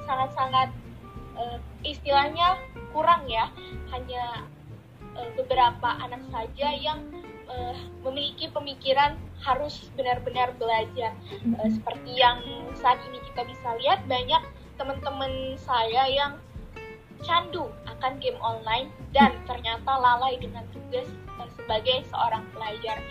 sangat-sangat 0.04 0.68
uh, 1.36 1.56
uh, 1.56 1.58
istilahnya 1.80 2.60
kurang 2.92 3.24
ya. 3.24 3.48
Hanya 3.88 4.44
uh, 5.16 5.28
beberapa 5.32 5.96
anak 6.00 6.20
saja 6.28 6.68
yang 6.76 7.00
uh, 7.50 7.74
memiliki 8.06 8.46
pemikiran 8.50 9.18
harus 9.42 9.90
benar-benar 9.98 10.54
belajar. 10.56 11.12
Uh, 11.42 11.68
seperti 11.70 12.16
yang 12.16 12.38
saat 12.78 13.02
ini 13.10 13.18
kita 13.32 13.42
bisa 13.44 13.68
lihat 13.82 14.00
banyak 14.06 14.42
teman-teman 14.78 15.58
saya 15.60 16.08
yang 16.08 16.32
candu 17.20 17.68
akan 17.84 18.16
game 18.16 18.38
online 18.40 18.88
dan 19.12 19.36
ternyata 19.44 19.92
lalai 19.92 20.40
dengan 20.40 20.64
tugas 20.72 21.08
uh, 21.36 21.48
sebagai 21.58 22.06
seorang 22.08 22.46
pelajar. 22.54 23.02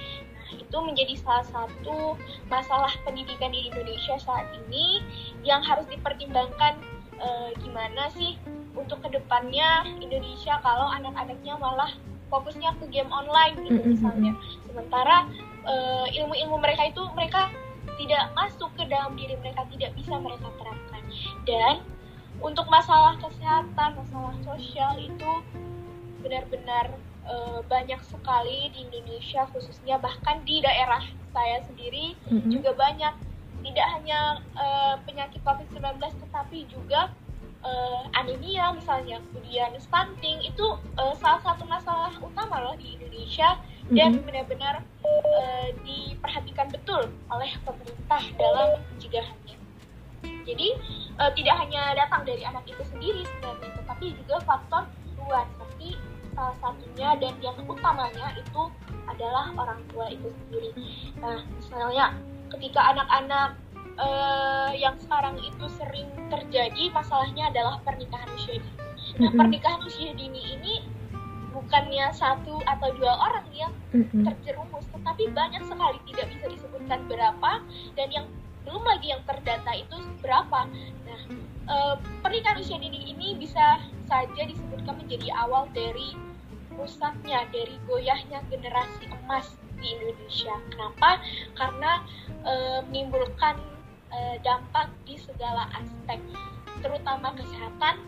Itu 0.50 0.82
menjadi 0.82 1.14
salah 1.22 1.46
satu 1.46 2.18
masalah 2.50 2.90
pendidikan 3.06 3.54
di 3.54 3.70
Indonesia 3.70 4.18
saat 4.18 4.50
ini 4.66 5.06
yang 5.46 5.62
harus 5.62 5.86
dipertimbangkan. 5.94 6.82
E, 7.20 7.54
gimana 7.62 8.10
sih 8.16 8.34
untuk 8.74 9.04
ke 9.06 9.14
depannya 9.14 9.86
Indonesia 10.02 10.58
kalau 10.64 10.90
anak-anaknya 10.90 11.54
malah 11.60 11.94
fokusnya 12.30 12.78
ke 12.78 12.86
game 12.94 13.10
online 13.10 13.58
gitu 13.66 13.82
misalnya. 13.84 14.34
Sementara 14.66 15.26
ilmu 15.66 16.34
ilmu-ilmu 16.34 16.58
mereka 16.62 16.90
itu 16.90 17.04
mereka 17.14 17.52
tidak 18.00 18.32
masuk 18.34 18.72
ke 18.80 18.88
dalam 18.88 19.14
diri 19.20 19.36
mereka 19.44 19.68
tidak 19.74 19.92
bisa 19.98 20.16
mereka 20.18 20.48
terapkan. 20.56 21.04
Dan 21.44 21.76
untuk 22.40 22.66
masalah 22.72 23.20
kesehatan 23.20 24.00
masalah 24.00 24.34
sosial 24.48 24.96
itu 24.98 25.32
benar-benar 26.24 26.96
uh, 27.28 27.60
banyak 27.68 28.00
sekali 28.08 28.72
di 28.72 28.88
Indonesia 28.88 29.44
khususnya 29.52 30.00
bahkan 30.00 30.40
di 30.48 30.64
daerah 30.64 31.04
saya 31.36 31.60
sendiri 31.68 32.16
mm-hmm. 32.32 32.50
juga 32.50 32.72
banyak. 32.76 33.14
Tidak 33.60 33.88
hanya 34.00 34.40
uh, 34.56 34.96
penyakit 35.04 35.44
COVID-19 35.44 36.00
tetapi 36.00 36.64
juga 36.72 37.12
uh, 37.64 38.04
anemia 38.16 38.72
misalnya 38.76 39.20
kemudian 39.30 39.72
stunting 39.80 40.40
itu 40.44 40.66
uh, 41.00 41.14
salah 41.20 41.42
satu 41.44 41.64
masalah 41.68 42.12
utama 42.20 42.64
loh 42.64 42.76
di 42.80 42.96
Indonesia 42.96 43.60
mm-hmm. 43.60 43.96
dan 43.96 44.12
benar-benar 44.24 44.76
uh, 45.04 45.68
diperhatikan 45.84 46.68
betul 46.72 47.12
oleh 47.32 47.52
pemerintah 47.64 48.22
dalam 48.40 48.80
pencegahannya. 48.94 49.58
Jadi 50.44 50.68
uh, 51.22 51.32
tidak 51.38 51.56
hanya 51.62 51.94
datang 51.96 52.26
dari 52.26 52.42
anak 52.44 52.66
itu 52.66 52.84
sendiri 52.90 53.22
sebenarnya, 53.24 53.70
tetapi 53.84 54.06
juga 54.26 54.36
faktor 54.44 54.84
luar 55.20 55.46
seperti 55.54 55.96
salah 56.34 56.56
satunya 56.64 57.10
dan 57.20 57.34
yang 57.44 57.58
utamanya 57.68 58.34
itu 58.34 58.62
adalah 59.06 59.52
orang 59.60 59.80
tua 59.92 60.08
itu 60.10 60.32
sendiri. 60.46 60.72
Nah, 61.20 61.44
misalnya 61.60 62.16
ketika 62.50 62.82
anak-anak 62.96 63.60
uh, 64.00 64.72
yang 64.74 64.96
sekarang 64.98 65.38
itu 65.44 65.66
sering 65.76 66.08
terjadi 66.32 66.90
masalahnya 66.96 67.52
adalah 67.52 67.78
pernikahan 67.84 68.30
usia 68.34 68.58
dini. 68.58 68.74
Nah, 69.20 69.32
pernikahan 69.36 69.82
usia 69.84 70.12
dini 70.16 70.42
ini 70.58 70.74
bukannya 71.52 72.14
satu 72.16 72.62
atau 72.64 72.90
dua 72.96 73.14
orang 73.20 73.48
yang 73.52 73.74
terjerumus, 74.24 74.86
tetapi 74.96 75.34
banyak 75.36 75.66
sekali 75.68 76.00
tidak 76.14 76.26
bisa 76.32 76.46
disebutkan 76.48 77.00
berapa 77.10 77.52
dan 78.00 78.08
yang 78.14 78.26
belum 78.64 78.86
lagi 78.86 79.12
yang 79.12 79.22
terdata 79.28 79.72
itu 79.76 79.98
berapa. 80.24 80.70
Nah, 81.04 81.22
uh, 81.68 81.96
pernikahan 82.24 82.62
usia 82.62 82.78
dini 82.80 83.12
ini 83.12 83.36
bisa 83.36 83.82
saja 84.08 84.42
disebutkan 84.46 84.98
menjadi 85.04 85.30
awal 85.36 85.68
dari 85.74 86.16
rusaknya, 86.80 87.44
dari 87.52 87.76
goyahnya 87.86 88.40
generasi 88.48 89.12
emas 89.12 89.60
di 89.80 89.96
Indonesia. 89.96 90.56
Kenapa? 90.72 91.20
Karena 91.56 92.04
e, 92.44 92.54
menimbulkan 92.88 93.60
e, 94.20 94.44
dampak 94.44 94.92
di 95.08 95.16
segala 95.16 95.72
aspek, 95.80 96.20
terutama 96.84 97.32
kesehatan, 97.40 98.04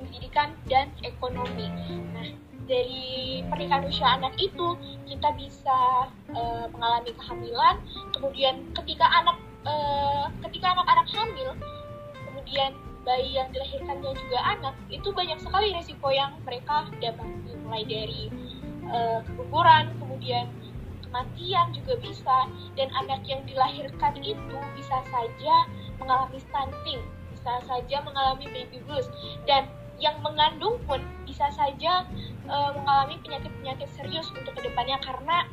pendidikan, 0.00 0.56
dan 0.72 0.88
ekonomi. 1.04 1.68
Nah, 2.16 2.32
dari 2.64 3.44
pernikahan 3.52 3.84
usia 3.84 4.16
anak 4.16 4.32
itu 4.40 4.78
kita 5.04 5.28
bisa 5.36 6.08
e, 6.32 6.42
mengalami 6.72 7.12
kehamilan, 7.20 7.76
kemudian 8.16 8.64
ketika 8.80 9.04
anak 9.12 9.36
e, 9.68 9.74
ketika 10.48 10.72
anak-anak 10.72 11.06
hamil, 11.12 11.52
kemudian 12.32 12.72
bayi 13.02 13.34
yang 13.34 13.50
dilahirkannya 13.50 14.14
juga 14.14 14.38
anak 14.46 14.74
itu 14.86 15.10
banyak 15.10 15.38
sekali 15.42 15.74
resiko 15.74 16.08
yang 16.14 16.38
mereka 16.46 16.86
dapati 17.02 17.52
mulai 17.66 17.82
dari 17.82 18.30
uh, 18.86 19.18
keguguran 19.26 19.90
kemudian 19.98 20.46
kematian 21.12 21.76
juga 21.76 22.00
bisa 22.00 22.48
dan 22.72 22.88
anak 23.04 23.20
yang 23.28 23.44
dilahirkan 23.44 24.16
itu 24.24 24.56
bisa 24.72 24.96
saja 25.12 25.54
mengalami 26.00 26.40
stunting 26.40 27.04
bisa 27.36 27.52
saja 27.68 27.96
mengalami 28.00 28.48
baby 28.48 28.80
blues 28.88 29.04
dan 29.44 29.68
yang 30.00 30.16
mengandung 30.24 30.80
pun 30.88 31.04
bisa 31.28 31.52
saja 31.52 32.08
uh, 32.48 32.70
mengalami 32.72 33.20
penyakit-penyakit 33.20 33.86
serius 33.92 34.32
untuk 34.32 34.56
ke 34.56 34.64
depannya 34.64 34.96
karena 35.04 35.44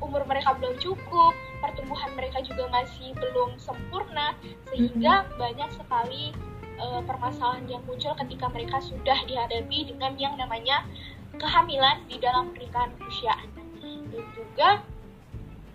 umur 0.00 0.24
mereka 0.24 0.56
belum 0.56 0.80
cukup, 0.80 1.36
pertumbuhan 1.60 2.08
mereka 2.16 2.40
juga 2.40 2.72
masih 2.72 3.12
belum 3.20 3.60
sempurna, 3.60 4.32
sehingga 4.72 5.28
banyak 5.36 5.68
sekali 5.76 6.32
uh, 6.80 7.04
permasalahan 7.04 7.68
yang 7.68 7.84
muncul 7.84 8.16
ketika 8.16 8.48
mereka 8.48 8.80
sudah 8.80 9.18
dihadapi 9.28 9.92
dengan 9.92 10.16
yang 10.16 10.34
namanya 10.40 10.88
kehamilan 11.36 12.00
di 12.08 12.16
dalam 12.16 12.50
pernikahan 12.56 12.96
usia 13.04 13.36
anak. 13.36 13.68
Dan 14.10 14.26
juga 14.34 14.82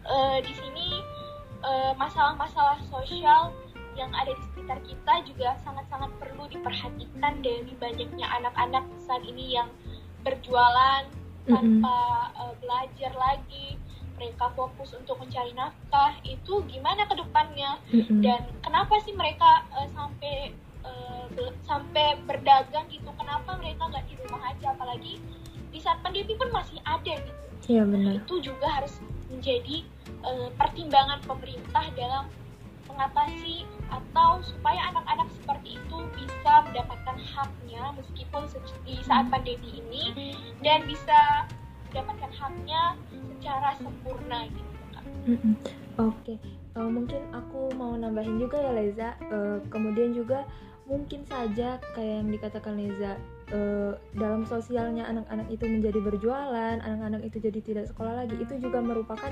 uh, 0.09 0.37
di 0.41 0.53
sini 0.53 0.89
masalah-masalah 1.97 2.77
uh, 2.77 2.87
sosial 2.93 3.49
yang 3.95 4.11
ada 4.11 4.35
di 4.35 4.43
sekitar 4.51 4.77
kita 4.83 5.13
juga 5.23 5.49
sangat-sangat 5.63 6.11
perlu 6.19 6.45
diperhatikan 6.51 7.39
dari 7.41 7.73
banyaknya 7.79 8.27
anak-anak 8.37 8.83
saat 9.01 9.23
ini 9.23 9.55
yang 9.55 9.71
berjualan 10.21 11.07
tanpa 11.47 12.29
uh, 12.35 12.53
belajar 12.59 13.11
lagi. 13.15 13.79
Mereka 14.15 14.55
fokus 14.55 14.95
untuk 14.95 15.19
mencari 15.19 15.51
nafkah. 15.51 16.15
Itu 16.23 16.63
gimana 16.71 17.03
ke 17.03 17.19
depannya? 17.19 17.79
Mm 17.91 18.01
-hmm. 18.03 18.19
dan 18.23 18.41
kenapa 18.63 18.95
sih 19.03 19.11
mereka 19.11 19.67
uh, 19.75 19.87
sampai 19.91 20.55
uh, 20.87 21.27
sampai 21.67 22.15
berdagang 22.23 22.87
gitu? 22.87 23.11
Kenapa 23.19 23.59
mereka 23.59 23.91
nggak 23.91 24.05
di 24.07 24.15
rumah 24.23 24.41
aja? 24.51 24.71
Apalagi 24.71 25.19
di 25.71 25.79
saat 25.83 25.99
pandemi 25.99 26.31
pun 26.39 26.47
masih 26.51 26.79
ada 26.87 27.15
gitu. 27.19 27.43
Iya 27.67 27.83
benar. 27.83 28.23
Itu 28.23 28.39
juga 28.39 28.67
harus 28.71 29.03
menjadi 29.27 29.83
uh, 30.25 30.49
pertimbangan 30.57 31.21
pemerintah 31.23 31.85
dalam 31.93 32.25
mengatasi 32.85 33.65
atau 33.89 34.41
supaya 34.45 34.93
anak-anak 34.93 35.27
seperti 35.41 35.77
itu 35.77 35.97
bisa 36.15 36.53
mendapatkan 36.65 37.17
haknya 37.17 37.83
meskipun 37.97 38.43
di 38.85 38.95
saat 39.05 39.25
pandemi 39.29 39.81
ini 39.81 40.33
dan 40.61 40.85
bisa 40.85 41.49
mendapatkan 41.89 42.31
haknya 42.33 42.81
secara 43.09 43.69
sempurna 43.77 44.49
gitu 44.49 44.73
kan. 44.93 45.05
Oke, 45.95 46.35
okay. 46.35 46.37
uh, 46.75 46.83
eh, 46.83 46.89
mungkin 46.91 47.21
aku 47.31 47.71
mau 47.77 47.95
nambahin 47.95 48.37
juga 48.37 48.59
ya 48.59 48.71
Leza. 48.75 49.09
Uh, 49.31 49.63
kemudian 49.71 50.11
juga 50.11 50.43
mungkin 50.85 51.25
saja 51.25 51.81
kayak 51.97 52.15
yang 52.21 52.29
dikatakan 52.29 52.77
Leza, 52.77 53.17
uh, 53.55 53.97
dalam 54.13 54.45
sosialnya 54.45 55.07
anak-anak 55.07 55.47
itu 55.49 55.65
menjadi 55.65 55.99
berjualan, 56.03 56.77
anak-anak 56.83 57.21
itu 57.25 57.37
jadi 57.41 57.59
tidak 57.63 57.85
sekolah 57.89 58.25
lagi, 58.25 58.35
itu 58.37 58.59
juga 58.61 58.83
merupakan 58.83 59.31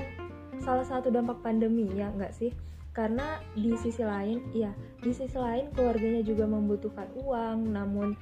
salah 0.62 0.86
satu 0.86 1.10
dampak 1.10 1.40
pandemi 1.42 1.88
ya 1.94 2.12
nggak 2.12 2.34
sih? 2.36 2.52
Karena 2.94 3.42
di 3.58 3.74
sisi 3.74 4.06
lain, 4.06 4.38
ya 4.54 4.70
di 5.02 5.10
sisi 5.10 5.34
lain 5.34 5.74
keluarganya 5.74 6.22
juga 6.22 6.46
membutuhkan 6.46 7.10
uang, 7.18 7.74
namun 7.74 8.14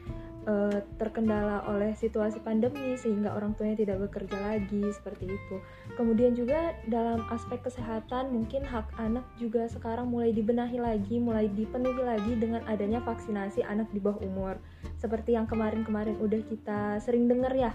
uh, 0.48 0.78
terkendala 0.96 1.62
oleh 1.68 1.92
situasi 1.94 2.40
pandemi 2.42 2.96
sehingga 2.96 3.34
orang 3.36 3.54
tuanya 3.54 3.76
tidak 3.78 4.00
bekerja 4.08 4.36
lagi 4.40 4.82
seperti 4.96 5.28
itu. 5.28 5.56
Kemudian 5.94 6.32
juga 6.32 6.72
dalam 6.88 7.22
aspek 7.30 7.62
kesehatan 7.62 8.32
mungkin 8.32 8.64
hak 8.64 8.96
anak 8.96 9.26
juga 9.36 9.68
sekarang 9.68 10.10
mulai 10.10 10.32
dibenahi 10.32 10.78
lagi, 10.80 11.20
mulai 11.20 11.52
dipenuhi 11.52 12.02
lagi 12.02 12.32
dengan 12.38 12.64
adanya 12.64 13.04
vaksinasi 13.04 13.62
anak 13.66 13.92
di 13.92 14.00
bawah 14.00 14.24
umur. 14.24 14.54
Seperti 14.98 15.36
yang 15.36 15.44
kemarin-kemarin 15.44 16.16
udah 16.16 16.40
kita 16.48 16.80
sering 17.02 17.28
dengar 17.28 17.52
ya. 17.54 17.70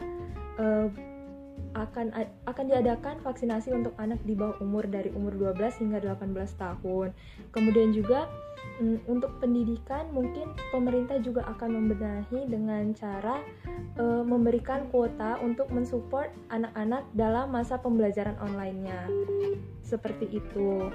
Uh, 0.58 0.90
akan 1.78 2.10
akan 2.50 2.66
diadakan 2.66 3.22
vaksinasi 3.22 3.70
untuk 3.70 3.94
anak 4.02 4.18
di 4.26 4.34
bawah 4.34 4.58
umur 4.64 4.90
dari 4.90 5.14
umur 5.14 5.34
12 5.38 5.82
hingga 5.86 6.02
18 6.02 6.34
tahun. 6.58 7.14
Kemudian 7.54 7.94
juga 7.94 8.26
mm, 8.82 9.06
untuk 9.06 9.38
pendidikan 9.38 10.10
mungkin 10.10 10.50
pemerintah 10.74 11.22
juga 11.22 11.46
akan 11.46 11.70
membenahi 11.78 12.50
dengan 12.50 12.92
cara 12.98 13.38
uh, 14.02 14.24
memberikan 14.26 14.90
kuota 14.90 15.38
untuk 15.46 15.70
mensupport 15.70 16.34
anak-anak 16.50 17.06
dalam 17.14 17.54
masa 17.54 17.78
pembelajaran 17.78 18.36
online-nya. 18.42 19.06
Seperti 19.86 20.42
itu. 20.42 20.90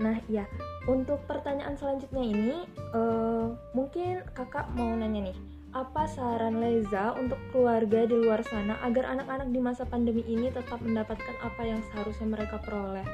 Nah, 0.00 0.16
ya, 0.26 0.48
untuk 0.88 1.20
pertanyaan 1.28 1.76
selanjutnya 1.76 2.24
ini 2.24 2.64
uh, 2.96 3.52
mungkin 3.76 4.24
Kakak 4.32 4.72
mau 4.72 4.88
nanya 4.96 5.30
nih 5.30 5.61
apa 5.72 6.04
saran 6.04 6.60
Leza 6.60 7.16
untuk 7.16 7.40
keluarga 7.48 8.04
di 8.04 8.12
luar 8.12 8.44
sana 8.44 8.76
agar 8.84 9.08
anak-anak 9.08 9.48
di 9.48 9.60
masa 9.60 9.88
pandemi 9.88 10.20
ini 10.28 10.52
tetap 10.52 10.84
mendapatkan 10.84 11.36
apa 11.40 11.62
yang 11.64 11.80
seharusnya 11.88 12.28
mereka 12.28 12.60
peroleh? 12.60 13.04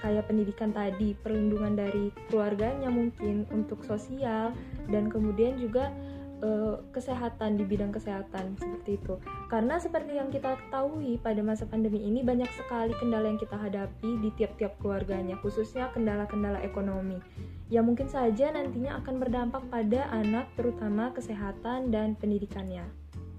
Kayak 0.00 0.30
pendidikan 0.30 0.72
tadi, 0.72 1.12
perlindungan 1.20 1.76
dari 1.76 2.08
keluarganya 2.32 2.88
mungkin 2.88 3.44
untuk 3.52 3.84
sosial 3.84 4.56
dan 4.88 5.12
kemudian 5.12 5.60
juga 5.60 5.92
uh, 6.40 6.80
kesehatan 6.96 7.60
di 7.60 7.68
bidang 7.68 7.92
kesehatan 7.92 8.56
seperti 8.56 8.96
itu. 8.96 9.20
Karena 9.52 9.76
seperti 9.76 10.16
yang 10.16 10.32
kita 10.32 10.56
ketahui 10.64 11.20
pada 11.20 11.42
masa 11.44 11.68
pandemi 11.68 12.08
ini 12.08 12.24
banyak 12.24 12.48
sekali 12.56 12.94
kendala 12.96 13.28
yang 13.28 13.40
kita 13.42 13.58
hadapi 13.58 14.10
di 14.24 14.30
tiap-tiap 14.38 14.80
keluarganya, 14.80 15.36
khususnya 15.44 15.92
kendala-kendala 15.92 16.62
ekonomi. 16.64 17.20
Ya 17.68 17.84
mungkin 17.84 18.08
saja 18.08 18.48
nantinya 18.48 18.96
akan 19.04 19.20
berdampak 19.20 19.62
pada 19.68 20.08
anak 20.08 20.48
terutama 20.56 21.12
kesehatan 21.12 21.92
dan 21.92 22.16
pendidikannya. 22.16 22.88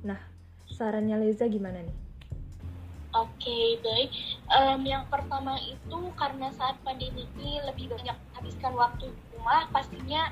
Nah, 0.05 0.21
sarannya 0.69 1.17
Leza 1.17 1.49
gimana 1.49 1.81
nih? 1.81 1.97
Oke, 3.17 3.41
okay, 3.41 3.67
baik. 3.81 4.09
Um, 4.53 4.85
yang 4.85 5.01
pertama 5.09 5.57
itu 5.65 5.99
karena 6.13 6.53
saat 6.53 6.77
pandemi 6.85 7.25
ini 7.41 7.57
lebih 7.65 7.89
banyak 7.89 8.13
habiskan 8.37 8.77
waktu 8.77 9.09
di 9.09 9.21
rumah, 9.33 9.65
pastinya 9.73 10.29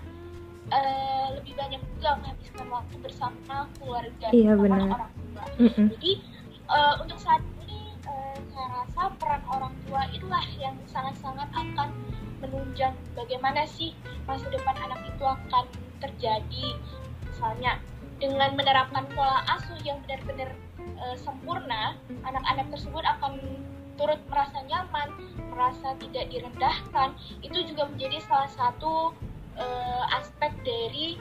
uh, 0.70 1.34
lebih 1.42 1.58
banyak 1.58 1.82
juga 1.98 2.22
menghabiskan 2.22 2.70
waktu 2.70 2.96
bersama 3.02 3.66
keluarga 3.82 4.28
iya, 4.30 4.54
benar. 4.54 4.94
orang 4.94 5.10
tua. 5.10 5.46
Mm 5.58 5.70
-mm. 5.74 5.88
Jadi 5.98 6.12
uh, 6.70 6.94
untuk 7.02 7.18
saat 7.18 7.42
saya 8.54 8.68
rasa 8.84 9.02
peran 9.18 9.44
orang 9.50 9.74
tua 9.88 10.06
itulah 10.14 10.46
yang 10.60 10.76
sangat-sangat 10.90 11.50
akan 11.54 11.90
menunjang 12.42 12.94
bagaimana 13.18 13.66
sih 13.66 13.94
masa 14.30 14.46
depan 14.54 14.76
anak 14.78 15.02
itu 15.10 15.24
akan 15.26 15.66
terjadi. 16.04 16.68
Misalnya 17.26 17.82
dengan 18.18 18.54
menerapkan 18.58 19.06
pola 19.14 19.46
asuh 19.58 19.78
yang 19.86 20.02
benar-benar 20.06 20.54
uh, 21.02 21.18
sempurna, 21.18 21.98
anak-anak 22.26 22.68
tersebut 22.74 23.04
akan 23.06 23.38
turut 23.98 24.22
merasa 24.30 24.62
nyaman, 24.70 25.10
merasa 25.50 25.98
tidak 25.98 26.30
direndahkan. 26.30 27.18
Itu 27.42 27.66
juga 27.66 27.90
menjadi 27.90 28.22
salah 28.26 28.50
satu 28.54 29.14
uh, 29.58 30.04
aspek 30.18 30.54
dari 30.62 31.18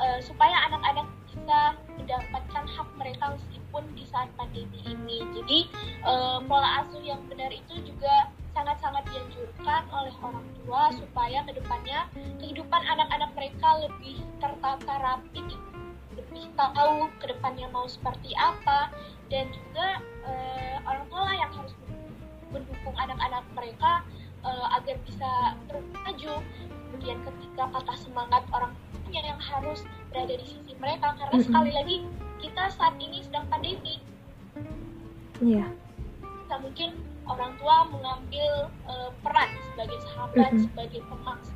uh, 0.00 0.18
supaya 0.24 0.68
anak-anak 0.72 1.06
bisa 1.28 1.60
mendapatkan 2.04 2.64
hak 2.68 2.88
mereka 3.00 3.32
meskipun 3.32 3.82
di 3.96 4.04
saat 4.12 4.28
pandemi 4.36 4.84
ini. 4.84 5.24
Jadi 5.32 5.58
uh, 6.04 6.38
pola 6.44 6.84
asuh 6.84 7.00
yang 7.00 7.24
benar 7.32 7.48
itu 7.48 7.80
juga 7.80 8.28
sangat-sangat 8.52 9.08
dianjurkan 9.08 9.88
oleh 9.88 10.14
orang 10.20 10.46
tua 10.60 10.92
supaya 10.94 11.42
ke 11.48 11.56
depannya 11.56 12.06
kehidupan 12.38 12.82
anak-anak 12.84 13.32
mereka 13.34 13.68
lebih 13.88 14.20
tertata 14.38 14.94
rapi, 15.00 15.42
lebih 16.12 16.44
tahu 16.54 17.08
ke 17.18 17.32
depannya 17.32 17.66
mau 17.72 17.88
seperti 17.88 18.36
apa 18.36 18.92
dan 19.32 19.48
juga 19.50 19.98
uh, 20.28 20.76
orang 20.84 21.08
tua 21.08 21.32
yang 21.32 21.50
harus 21.56 21.72
mendukung 22.52 22.94
anak-anak 22.94 23.42
mereka 23.56 24.04
uh, 24.46 24.66
agar 24.78 24.94
bisa 25.02 25.58
terus 25.66 25.86
maju 25.90 26.34
kemudian 26.94 27.18
ketika 27.26 27.62
patah 27.74 27.98
semangat 27.98 28.42
orang 28.54 28.70
tuanya 28.94 29.34
yang 29.34 29.40
harus 29.42 29.82
berada 30.14 30.38
di 30.38 30.46
sisi 30.46 30.72
mereka 30.78 31.18
karena 31.18 31.34
mm 31.34 31.42
-hmm. 31.42 31.46
sekali 31.50 31.70
lagi 31.74 31.96
kita 32.38 32.62
saat 32.78 32.94
ini 33.02 33.18
sedang 33.26 33.44
pandemi 33.50 33.98
iya 35.42 35.66
yeah. 35.66 35.70
kita 36.22 36.56
mungkin 36.62 36.90
orang 37.26 37.52
tua 37.58 37.76
mengambil 37.90 38.70
uh, 38.86 39.10
peran 39.26 39.50
sebagai 39.74 39.98
sahabat 40.06 40.50
mm 40.54 40.54
-hmm. 40.54 40.64
sebagai 40.70 41.00
pemaksa 41.10 41.54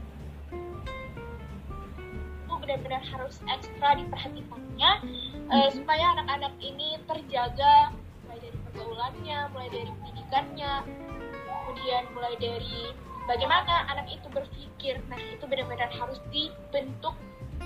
itu 2.43 2.55
benar-benar 2.59 3.03
harus 3.07 3.39
ekstra 3.47 3.89
diperhatikannya 3.95 4.93
mm 4.99 5.07
-hmm. 5.07 5.55
uh, 5.55 5.69
supaya 5.71 6.19
anak-anak 6.19 6.51
ini 6.59 6.99
terjaga 7.07 7.95
mulai 8.27 8.43
dari 8.43 8.59
pergaulannya 8.67 9.39
mulai 9.55 9.69
dari 9.71 9.91
pendidikannya 10.03 10.73
kemudian 11.47 12.03
mulai 12.11 12.35
dari 12.43 12.91
bagaimana 13.31 13.87
anak 13.87 14.11
itu 14.11 14.27
berpikir 14.35 14.99
nah 15.07 15.21
itu 15.31 15.47
benar-benar 15.47 15.95
harus 15.95 16.19
dibentuk 16.35 17.15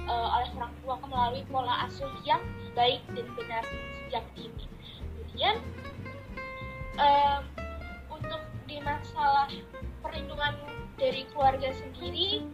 uh, 0.08 0.28
oleh 0.38 0.50
orang 0.58 0.72
tua 0.82 0.96
melalui 1.06 1.44
pola 1.50 1.86
asuh 1.86 2.10
yang 2.26 2.40
baik 2.72 3.02
dan 3.12 3.26
benar 3.36 3.64
sejak 4.06 4.24
dini. 4.34 4.66
Kemudian 5.00 5.56
uh, 6.98 7.40
untuk 8.10 8.42
di 8.66 8.78
masalah 8.80 9.48
perlindungan 10.00 10.54
dari 10.96 11.26
keluarga 11.32 11.72
sendiri 11.74 12.46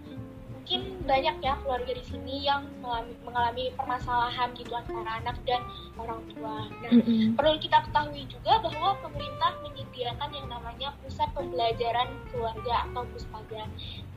mungkin 0.69 1.01
banyak 1.09 1.37
ya 1.41 1.57
keluarga 1.65 1.97
di 1.97 2.05
sini 2.05 2.45
yang 2.45 2.69
mengalami, 2.85 3.17
mengalami 3.25 3.65
permasalahan 3.73 4.53
gitu 4.53 4.77
antara 4.77 5.17
anak 5.17 5.41
dan 5.49 5.65
orang 5.97 6.21
tua. 6.37 6.69
Nah, 6.85 6.93
mm-hmm. 6.93 7.41
perlu 7.41 7.57
kita 7.57 7.89
ketahui 7.89 8.29
juga 8.29 8.61
bahwa 8.61 9.01
pemerintah 9.01 9.57
menyediakan 9.65 10.29
yang 10.29 10.45
namanya 10.53 10.93
pusat 11.01 11.25
pembelajaran 11.33 12.13
keluarga 12.29 12.85
atau 12.85 13.01
puspaga. 13.17 13.65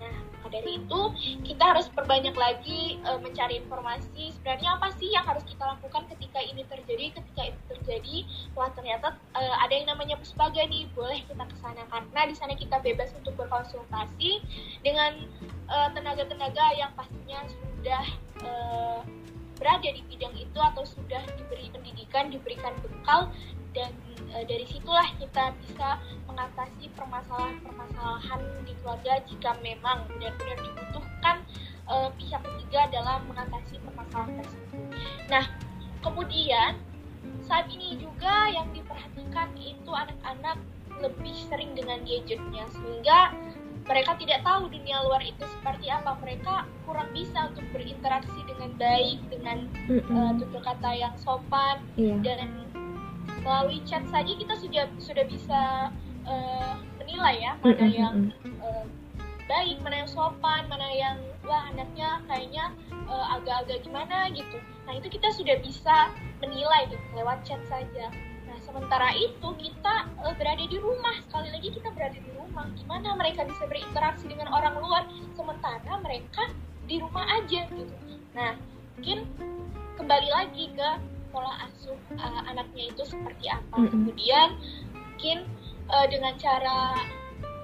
Nah, 0.04 0.16
maka 0.36 0.52
dari 0.52 0.84
itu 0.84 1.02
kita 1.48 1.64
harus 1.72 1.88
perbanyak 1.88 2.36
lagi 2.36 3.00
e, 3.00 3.12
mencari 3.24 3.64
informasi 3.64 4.36
sebenarnya 4.36 4.76
apa 4.76 4.92
sih 5.00 5.08
yang 5.08 5.24
harus 5.24 5.48
kita 5.48 5.64
lakukan 5.64 6.04
ketika 6.12 6.44
ini 6.44 6.68
terjadi, 6.68 7.16
ketika 7.16 7.42
itu 7.48 7.60
terjadi. 7.80 8.18
Wah 8.60 8.68
ternyata 8.76 9.16
e, 9.32 9.40
ada 9.40 9.72
yang 9.72 9.88
namanya 9.88 10.20
puspaga 10.20 10.68
nih, 10.68 10.92
boleh 10.92 11.24
kita 11.32 11.48
ke 11.48 11.56
sana 11.64 11.88
karena 11.88 12.22
di 12.28 12.36
sana 12.36 12.60
kita 12.60 12.84
bebas 12.84 13.16
untuk 13.16 13.40
berkonsultasi 13.40 14.44
dengan 14.84 15.32
Eh, 15.72 15.90
tenaga-tenaga 15.96 16.76
yang 16.76 16.92
pastinya 17.00 17.48
sudah 17.48 18.04
uh, 18.44 19.00
berada 19.56 19.88
di 19.88 20.04
bidang 20.12 20.36
itu 20.36 20.60
atau 20.60 20.84
sudah 20.84 21.24
diberi 21.40 21.72
pendidikan, 21.72 22.28
diberikan 22.28 22.76
bekal 22.84 23.32
dan 23.72 23.96
uh, 24.36 24.44
dari 24.44 24.68
situlah 24.68 25.08
kita 25.16 25.56
bisa 25.64 25.96
mengatasi 26.28 26.92
permasalahan-permasalahan 26.92 28.42
di 28.68 28.76
keluarga 28.84 29.24
jika 29.32 29.56
memang 29.64 30.04
benar-benar 30.12 30.60
dibutuhkan 30.60 31.40
uh, 31.88 32.12
pihak 32.20 32.44
ketiga 32.44 32.92
dalam 32.92 33.24
mengatasi 33.32 33.80
permasalahan 33.80 34.44
tersebut. 34.44 34.84
Nah, 35.32 35.46
kemudian 36.04 36.76
saat 37.48 37.72
ini 37.72 37.96
juga 37.96 38.52
yang 38.52 38.68
diperhatikan 38.76 39.56
itu 39.56 39.92
anak-anak 39.96 40.60
lebih 41.00 41.48
sering 41.48 41.72
dengan 41.80 42.04
gadgetnya 42.04 42.68
sehingga 42.76 43.32
mereka 43.88 44.14
tidak 44.18 44.46
tahu 44.46 44.70
dunia 44.70 45.02
luar 45.06 45.22
itu 45.26 45.42
seperti 45.58 45.90
apa. 45.90 46.18
Mereka 46.22 46.70
kurang 46.86 47.10
bisa 47.14 47.50
untuk 47.50 47.66
berinteraksi 47.74 48.40
dengan 48.46 48.72
baik 48.78 49.20
dengan 49.32 49.58
uh, 49.90 50.32
tutur 50.38 50.62
kata 50.62 50.92
yang 50.94 51.16
sopan 51.18 51.82
yeah. 51.98 52.18
dan 52.22 52.68
melalui 53.42 53.82
chat 53.90 54.06
saja 54.14 54.30
kita 54.38 54.54
sudah 54.62 54.86
sudah 55.02 55.26
bisa 55.26 55.62
uh, 56.30 56.74
menilai 57.02 57.42
ya 57.42 57.54
mana 57.66 57.88
yang 57.90 58.16
uh, 58.62 58.86
baik 59.50 59.82
mana 59.82 60.06
yang 60.06 60.12
sopan 60.12 60.70
mana 60.70 60.88
yang 60.94 61.18
wah 61.42 61.66
anaknya 61.74 62.22
kayaknya 62.30 62.66
agak-agak 63.12 63.82
uh, 63.82 63.84
gimana 63.84 64.18
gitu. 64.32 64.58
Nah 64.88 64.94
itu 64.96 65.08
kita 65.10 65.34
sudah 65.34 65.58
bisa 65.60 66.14
menilai 66.40 66.88
gitu 66.88 67.06
lewat 67.18 67.44
chat 67.44 67.60
saja 67.68 68.14
sementara 68.72 69.12
itu 69.20 69.48
kita 69.60 70.08
uh, 70.24 70.34
berada 70.40 70.64
di 70.64 70.78
rumah. 70.80 71.20
Sekali 71.28 71.52
lagi 71.52 71.70
kita 71.76 71.92
berada 71.92 72.16
di 72.16 72.32
rumah. 72.32 72.66
Gimana 72.80 73.20
mereka 73.20 73.44
bisa 73.44 73.68
berinteraksi 73.68 74.32
dengan 74.32 74.48
orang 74.56 74.80
luar. 74.80 75.04
Sementara 75.36 76.00
mereka 76.00 76.48
di 76.88 77.04
rumah 77.04 77.28
aja 77.28 77.68
gitu. 77.68 77.96
Nah 78.32 78.56
mungkin 78.96 79.28
kembali 80.00 80.30
lagi 80.32 80.72
ke 80.72 80.90
pola 81.36 81.68
asuh 81.68 82.00
uh, 82.16 82.42
anaknya 82.48 82.96
itu 82.96 83.04
seperti 83.04 83.52
apa. 83.52 83.76
Mm 83.76 83.84
-hmm. 83.84 83.92
kemudian 83.92 84.48
mungkin 84.96 85.38
uh, 85.92 86.08
dengan 86.08 86.34
cara 86.40 86.96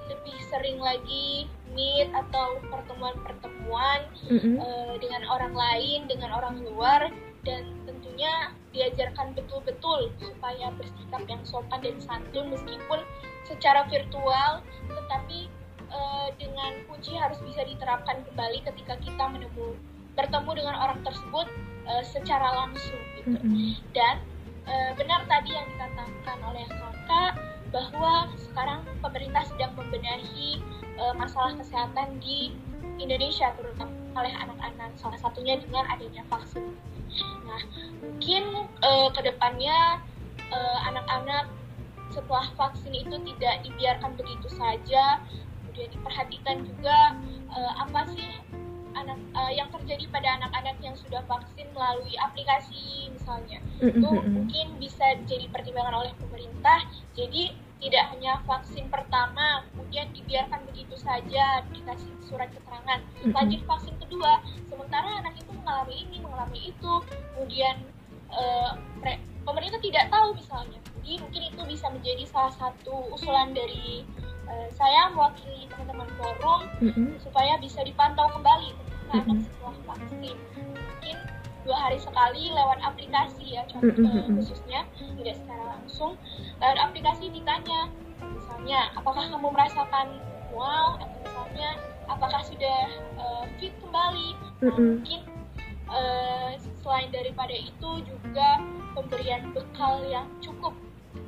lebih 0.08 0.38
sering 0.48 0.80
lagi 0.80 1.48
meet 1.76 2.08
atau 2.16 2.64
pertemuan-pertemuan 2.72 4.08
mm 4.28 4.40
-hmm. 4.40 4.56
uh, 4.60 4.94
dengan 5.00 5.24
orang 5.28 5.56
lain 5.56 6.08
dengan 6.08 6.32
orang 6.36 6.64
luar 6.64 7.12
dan 7.44 7.64
tentunya 7.88 8.52
diajarkan 8.78 9.34
betul-betul 9.34 10.14
supaya 10.22 10.70
bersikap 10.78 11.24
yang 11.26 11.42
sopan 11.44 11.82
dan 11.82 11.98
santun 11.98 12.54
meskipun 12.54 13.02
secara 13.50 13.90
virtual 13.90 14.62
tetapi 14.86 15.50
uh, 15.90 16.30
dengan 16.38 16.86
kunci 16.86 17.18
harus 17.18 17.42
bisa 17.42 17.66
diterapkan 17.66 18.22
kembali 18.30 18.62
ketika 18.62 18.94
kita 19.02 19.24
menemu 19.26 19.74
bertemu 20.18 20.52
dengan 20.54 20.76
orang 20.78 21.00
tersebut 21.06 21.48
uh, 21.86 22.04
secara 22.06 22.66
langsung 22.66 23.02
gitu. 23.22 23.38
Mm-hmm. 23.38 23.78
Dan 23.94 24.16
uh, 24.66 24.92
benar 24.98 25.26
tadi 25.30 25.54
yang 25.54 25.68
dikatakan 25.78 26.38
oleh 26.42 26.66
kakak 26.66 27.34
bahwa 27.70 28.32
sekarang 28.40 28.82
pemerintah 29.04 29.44
sedang 29.46 29.74
membenahi 29.78 30.62
uh, 30.98 31.14
masalah 31.14 31.54
kesehatan 31.60 32.18
di 32.24 32.56
Indonesia 32.98 33.54
terutama 33.54 33.94
oleh 34.18 34.34
anak-anak 34.34 34.98
salah 34.98 35.20
satunya 35.22 35.62
dengan 35.62 35.86
adanya 35.94 36.26
vaksin 36.34 36.74
Nah, 37.48 37.62
mungkin 38.04 38.44
uh, 38.84 39.08
ke 39.14 39.22
depannya 39.24 40.02
uh, 40.52 40.80
anak-anak 40.92 41.50
setelah 42.12 42.48
vaksin 42.56 42.94
itu 42.96 43.16
tidak 43.34 43.56
dibiarkan 43.68 44.16
begitu 44.16 44.48
saja, 44.56 45.22
kemudian 45.62 45.90
diperhatikan 45.92 46.56
juga 46.66 47.14
uh, 47.52 47.74
apa 47.84 48.08
sih 48.12 48.30
anak 48.98 49.20
uh, 49.38 49.54
yang 49.54 49.70
terjadi 49.70 50.10
pada 50.10 50.42
anak-anak 50.42 50.78
yang 50.82 50.96
sudah 50.98 51.22
vaksin 51.30 51.70
melalui 51.78 52.18
aplikasi 52.18 53.14
misalnya. 53.14 53.62
Itu 53.78 54.10
mungkin 54.10 54.82
bisa 54.82 55.20
jadi 55.30 55.46
pertimbangan 55.54 56.02
oleh 56.02 56.14
pemerintah 56.18 56.82
jadi 57.14 57.54
tidak 57.78 58.04
hanya 58.10 58.42
vaksin 58.50 58.90
pertama 58.90 59.62
kemudian 59.74 60.10
dibiarkan 60.10 60.66
begitu 60.74 60.98
saja 60.98 61.62
dikasih 61.70 62.10
surat 62.26 62.50
keterangan. 62.50 63.00
Lanjut 63.30 63.62
vaksin 63.70 63.94
kedua 64.02 64.42
sementara 64.66 65.22
anak 65.22 65.38
itu 65.38 65.52
mengalami 65.54 65.96
ini 66.10 66.18
mengalami 66.22 66.60
itu 66.74 66.94
kemudian 67.38 67.76
uh, 68.34 68.76
pemerintah 69.46 69.80
tidak 69.80 70.10
tahu 70.10 70.34
misalnya. 70.34 70.80
Jadi 71.08 71.24
mungkin 71.24 71.42
itu 71.54 71.62
bisa 71.70 71.88
menjadi 71.88 72.24
salah 72.28 72.54
satu 72.58 73.16
usulan 73.16 73.56
dari 73.56 74.04
uh, 74.50 74.68
saya 74.76 75.08
mewakili 75.14 75.70
teman-teman 75.72 76.10
forum 76.20 76.62
mm-hmm. 76.84 77.16
supaya 77.24 77.56
bisa 77.62 77.80
dipantau 77.86 78.28
kembali 78.34 78.76
anak 79.16 79.40
setelah 79.48 79.76
vaksin. 79.88 80.36
Mungkin 80.60 81.18
dua 81.68 81.76
hari 81.76 82.00
sekali 82.00 82.48
lewat 82.56 82.80
aplikasi 82.80 83.60
ya 83.60 83.68
contoh 83.68 83.92
mm-hmm. 83.92 84.40
khususnya 84.40 84.88
tidak 85.20 85.36
secara 85.36 85.64
langsung 85.76 86.16
lewat 86.64 86.80
aplikasi 86.80 87.28
ditanya 87.28 87.92
misalnya 88.24 88.88
apakah 88.96 89.28
kamu 89.28 89.52
merasakan 89.52 90.08
mual 90.48 90.96
atau 91.04 91.20
misalnya 91.28 91.70
apakah 92.08 92.40
sudah 92.48 92.80
uh, 93.20 93.44
fit 93.60 93.76
kembali 93.84 94.32
mm-hmm. 94.64 94.88
mungkin 95.04 95.22
uh, 95.92 96.56
selain 96.80 97.12
daripada 97.12 97.52
itu 97.52 97.90
juga 98.08 98.64
pemberian 98.96 99.52
bekal 99.52 100.08
yang 100.08 100.26
cukup 100.40 100.72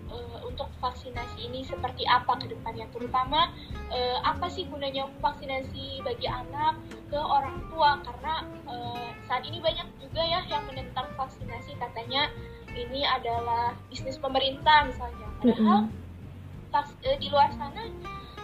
uh, 0.07 0.39
untuk 0.47 0.71
vaksinasi 0.79 1.51
ini 1.51 1.67
seperti 1.67 2.07
apa 2.07 2.39
ke 2.39 2.47
depannya 2.47 2.87
terutama 2.95 3.51
uh, 3.91 4.17
apa 4.23 4.47
sih 4.47 4.63
gunanya 4.71 5.11
vaksinasi 5.19 5.99
bagi 6.01 6.31
anak 6.31 6.79
ke 7.09 7.17
orang 7.17 7.57
tua 7.73 7.97
karena 8.05 8.45
uh, 8.69 9.09
saat 9.25 9.41
ini 9.41 9.57
banyak 9.57 9.85
juga 9.97 10.21
ya 10.21 10.45
yang 10.45 10.63
menentang 10.69 11.09
vaksinasi 11.17 11.73
katanya 11.81 12.29
ini 12.77 13.01
adalah 13.03 13.73
bisnis 13.89 14.21
pemerintah 14.21 14.85
misalnya 14.85 15.27
padahal 15.41 15.89
mm-hmm. 15.89 16.77
uh, 16.77 17.17
di 17.17 17.27
luar 17.33 17.49
sana 17.57 17.89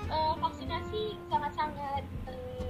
uh, 0.10 0.34
vaksinasi 0.42 1.14
sangat-sangat 1.30 2.04
uh, 2.26 2.70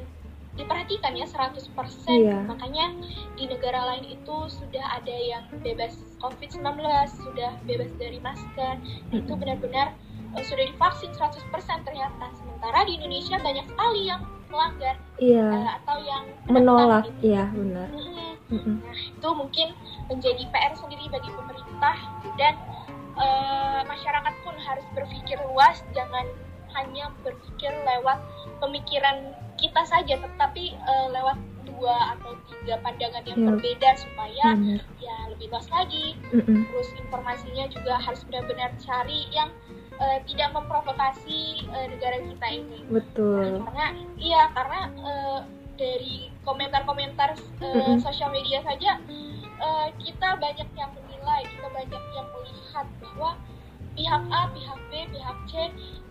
diperhatikan 0.60 1.15
ya 1.15 1.27
100% 1.27 1.71
yeah. 2.12 2.43
makanya 2.43 2.91
di 3.39 3.47
negara 3.47 3.95
lain 3.95 4.19
itu 4.19 4.36
sudah 4.51 4.86
ada 4.99 5.15
yang 5.15 5.43
bebas 5.63 5.95
COVID-19 6.19 6.79
sudah 7.23 7.55
bebas 7.63 7.91
dari 7.95 8.19
masker 8.19 8.84
mm-hmm. 8.84 9.19
itu 9.23 9.31
benar-benar 9.36 9.95
sudah 10.43 10.67
divaksin 10.67 11.15
100% 11.15 11.88
ternyata 11.88 12.25
sementara 12.36 12.84
di 12.84 12.99
Indonesia 12.99 13.39
banyak 13.39 13.63
sekali 13.71 14.12
yang 14.12 14.19
melanggar 14.49 14.95
iya. 15.17 15.47
uh, 15.47 15.69
atau 15.81 15.97
yang 16.01 16.23
menolak 16.49 17.05
gitu. 17.10 17.34
iya 17.34 17.43
benar 17.51 17.89
mm 17.91 18.60
-hmm. 18.60 18.75
nah 18.81 18.95
itu 18.95 19.29
mungkin 19.34 19.67
menjadi 20.12 20.43
PR 20.53 20.73
sendiri 20.77 21.05
bagi 21.10 21.31
pemerintah 21.34 21.97
dan 22.38 22.53
uh, 23.17 23.81
masyarakat 23.88 24.34
pun 24.45 24.55
harus 24.60 24.86
berpikir 24.93 25.38
luas 25.49 25.81
jangan 25.95 26.25
hanya 26.75 27.08
berpikir 27.23 27.71
lewat 27.71 28.19
pemikiran 28.60 29.31
kita 29.55 29.81
saja 29.88 30.19
tetapi 30.19 30.75
uh, 30.84 31.08
lewat 31.10 31.39
dua 31.65 32.15
atau 32.15 32.36
tiga 32.47 32.79
pandangan 32.84 33.23
yang 33.27 33.39
yeah. 33.39 33.47
berbeda 33.51 33.89
supaya 33.99 34.47
ya 34.99 35.15
lebih 35.31 35.51
luas 35.51 35.67
lagi 35.71 36.15
mm 36.31 36.41
-mm. 36.43 36.60
terus 36.71 36.89
informasinya 36.95 37.65
juga 37.67 37.99
harus 37.99 38.21
benar-benar 38.27 38.71
cari 38.79 39.27
yang 39.31 39.51
uh, 39.99 40.19
tidak 40.27 40.49
memprovokasi 40.55 41.65
uh, 41.71 41.88
negara 41.89 42.17
kita 42.21 42.47
ini. 42.51 42.79
Betul. 42.89 43.62
Nah, 43.62 43.63
karena 43.69 43.88
iya 44.19 44.41
karena 44.51 44.81
uh, 44.99 45.39
dari 45.75 46.31
komentar-komentar 46.47 47.36
uh, 47.36 47.63
mm 47.63 47.81
-hmm. 47.84 47.97
sosial 47.99 48.31
media 48.31 48.63
saja 48.63 48.99
uh, 49.60 49.88
kita 49.99 50.39
banyak 50.39 50.69
yang 50.75 50.91
menilai, 50.95 51.41
kita 51.47 51.67
banyak 51.71 52.03
yang 52.15 52.27
melihat 52.31 52.88
bahwa 53.03 53.29
pihak 53.95 54.23
A, 54.27 54.41
pihak 54.51 54.79
B, 54.91 54.93
pihak 55.12 55.38
C 55.47 55.53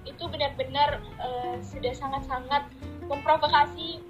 itu 0.05 0.25
benar-benar 0.29 1.01
uh, 1.21 1.57
sudah 1.65 1.93
sangat-sangat 1.97 2.69
memprovokasi 3.09 4.01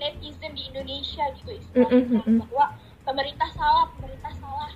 netizen 0.00 0.52
di 0.56 0.68
Indonesia 0.72 1.24
gitu 1.40 1.50
istilahnya 1.56 2.20
mm 2.20 2.22
-hmm. 2.24 2.36
bahwa 2.44 2.76
pemerintah 3.04 3.48
salah, 3.52 3.88
pemerintah 3.96 4.32
salah. 4.40 4.72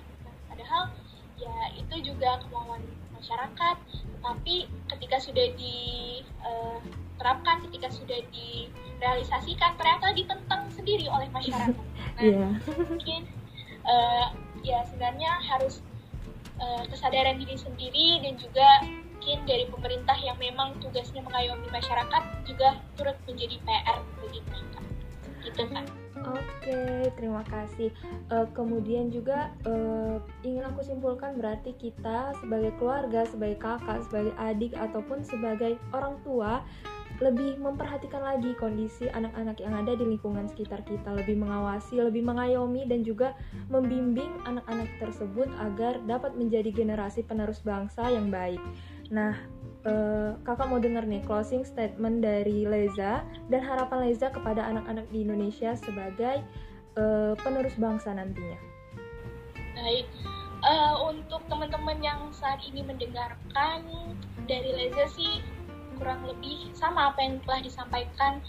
Padahal 0.47 0.93
ya 1.41 1.55
itu 1.77 2.13
juga 2.13 2.41
kemauan 2.45 2.81
masyarakat 3.29 3.77
tapi 4.25 4.65
ketika 4.89 5.21
sudah 5.21 5.53
diterapkan, 5.53 7.61
eh, 7.61 7.69
ketika 7.69 7.93
sudah 7.93 8.17
direalisasikan, 8.33 9.77
ternyata 9.77 10.17
ditentang 10.17 10.65
sendiri 10.73 11.05
oleh 11.13 11.29
masyarakat. 11.29 11.77
Nah, 12.19 12.27
yeah. 12.27 12.51
mungkin 12.83 13.31
uh, 13.87 14.35
ya 14.59 14.83
sebenarnya 14.91 15.39
harus 15.39 15.79
uh, 16.59 16.83
kesadaran 16.91 17.39
diri 17.39 17.55
sendiri 17.55 18.19
dan 18.19 18.35
juga 18.35 18.83
mungkin 18.83 19.47
dari 19.47 19.63
pemerintah 19.71 20.19
yang 20.19 20.35
memang 20.35 20.75
tugasnya 20.83 21.23
mengayomi 21.23 21.63
masyarakat 21.71 22.43
juga 22.43 22.75
turut 22.99 23.15
menjadi 23.23 23.55
PR 23.63 24.03
bagi 24.19 24.43
mereka. 24.51 24.83
Gitu 25.47 25.63
kan. 25.71 25.87
Oke, 26.27 27.07
terima 27.15 27.43
kasih. 27.47 27.95
Uh, 28.27 28.43
kemudian 28.51 29.07
juga 29.07 29.55
uh, 29.63 30.19
ingin 30.43 30.67
aku 30.67 30.83
simpulkan 30.83 31.39
berarti 31.39 31.71
kita 31.79 32.35
sebagai 32.43 32.75
keluarga, 32.75 33.23
sebagai 33.23 33.55
kakak, 33.55 34.03
sebagai 34.07 34.33
adik 34.35 34.75
ataupun 34.75 35.23
sebagai 35.23 35.79
orang 35.95 36.19
tua 36.27 36.61
lebih 37.19 37.59
memperhatikan 37.59 38.23
lagi 38.23 38.55
kondisi 38.55 39.11
anak-anak 39.11 39.59
yang 39.59 39.75
ada 39.75 39.91
di 39.91 40.07
lingkungan 40.07 40.47
sekitar 40.47 40.87
kita, 40.87 41.11
lebih 41.11 41.35
mengawasi, 41.35 41.99
lebih 41.99 42.23
mengayomi 42.23 42.87
dan 42.87 43.03
juga 43.03 43.35
membimbing 43.67 44.31
anak-anak 44.47 44.87
tersebut 45.03 45.51
agar 45.59 45.99
dapat 46.07 46.31
menjadi 46.39 46.71
generasi 46.71 47.27
penerus 47.27 47.59
bangsa 47.59 48.07
yang 48.07 48.31
baik. 48.31 48.63
Nah, 49.11 49.35
uh, 49.87 50.35
kakak 50.43 50.67
mau 50.67 50.81
denger 50.81 51.05
nih 51.05 51.21
closing 51.23 51.63
statement 51.63 52.23
dari 52.23 52.65
Leza 52.67 53.23
dan 53.47 53.61
harapan 53.63 54.09
Leza 54.09 54.33
kepada 54.33 54.65
anak-anak 54.65 55.05
di 55.13 55.23
Indonesia 55.23 55.75
sebagai 55.77 56.43
uh, 56.99 57.37
penerus 57.39 57.75
bangsa 57.79 58.11
nantinya. 58.15 58.59
Baik, 59.79 60.07
uh, 60.65 60.95
untuk 61.07 61.39
teman-teman 61.47 61.99
yang 62.03 62.19
saat 62.35 62.59
ini 62.67 62.83
mendengarkan 62.83 63.85
dari 64.49 64.71
Leza 64.75 65.05
sih 65.13 65.39
kurang 65.99 66.23
lebih 66.25 66.71
sama 66.71 67.11
apa 67.11 67.19
yang 67.19 67.37
telah 67.43 67.61
disampaikan 67.61 68.39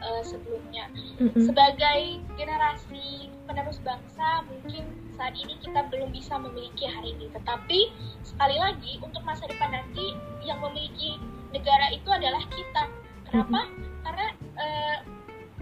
uh, 0.00 0.22
sebelumnya. 0.22 0.86
Mm-hmm. 1.18 1.42
Sebagai 1.44 2.00
generasi 2.38 3.28
penerus 3.44 3.82
bangsa, 3.82 4.46
mungkin 4.46 4.86
saat 5.18 5.34
ini 5.36 5.58
kita 5.60 5.90
belum 5.90 6.14
bisa 6.14 6.38
memiliki 6.38 6.86
hari 6.86 7.18
ini. 7.18 7.26
Tetapi 7.34 7.80
sekali 8.24 8.56
lagi 8.56 9.02
untuk 9.02 9.20
masa 9.26 9.44
depan 9.50 9.74
nanti 9.74 10.16
yang 10.46 10.62
memiliki 10.62 11.18
negara 11.50 11.90
itu 11.92 12.08
adalah 12.08 12.40
kita. 12.48 12.84
Kenapa? 13.28 13.66
Mm-hmm. 13.66 13.90
Karena 14.06 14.26
uh, 14.56 14.98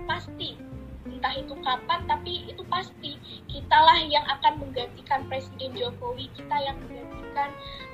pasti 0.07 0.69
entah 1.09 1.35
itu 1.35 1.57
kapan 1.65 2.05
tapi 2.05 2.47
itu 2.47 2.63
pasti 2.69 3.17
kitalah 3.49 3.97
yang 4.07 4.23
akan 4.29 4.61
menggantikan 4.61 5.25
Presiden 5.27 5.73
Jokowi 5.73 6.29
kita 6.37 6.57
yang 6.63 6.77
menggantikan 6.85 7.08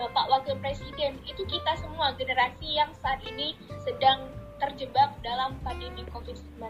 Bapak 0.01 0.27
Wakil 0.31 0.57
Presiden. 0.63 1.21
Itu 1.29 1.45
kita 1.45 1.77
semua 1.79 2.17
generasi 2.17 2.79
yang 2.79 2.91
saat 2.99 3.21
ini 3.27 3.55
sedang 3.85 4.31
terjebak 4.63 5.13
dalam 5.21 5.59
pandemi 5.67 6.07
COVID-19. 6.09 6.63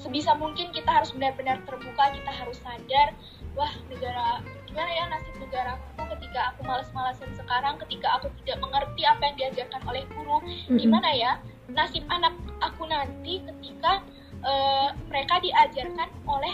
Sebisa 0.00 0.34
mungkin 0.34 0.72
kita 0.72 0.88
harus 0.88 1.12
benar-benar 1.12 1.60
terbuka, 1.68 2.10
kita 2.16 2.32
harus 2.32 2.58
sadar, 2.64 3.12
wah 3.54 3.70
negara 3.92 4.40
gimana 4.66 4.90
ya 4.94 5.04
nasib 5.10 5.34
negaraku 5.42 6.02
ketika 6.16 6.54
aku 6.54 6.60
malas-malasan 6.62 7.30
sekarang, 7.34 7.74
ketika 7.86 8.18
aku 8.18 8.30
tidak 8.42 8.58
mengerti 8.62 9.02
apa 9.06 9.22
yang 9.30 9.36
diajarkan 9.36 9.82
oleh 9.86 10.02
guru, 10.14 10.38
gimana 10.74 11.08
ya 11.12 11.32
nasib 11.70 12.02
anak 12.10 12.34
aku 12.62 12.86
nanti 12.86 13.42
ketika 13.46 14.02
uh, 14.42 14.90
mereka 15.06 15.38
diajarkan 15.42 16.08
oleh 16.26 16.52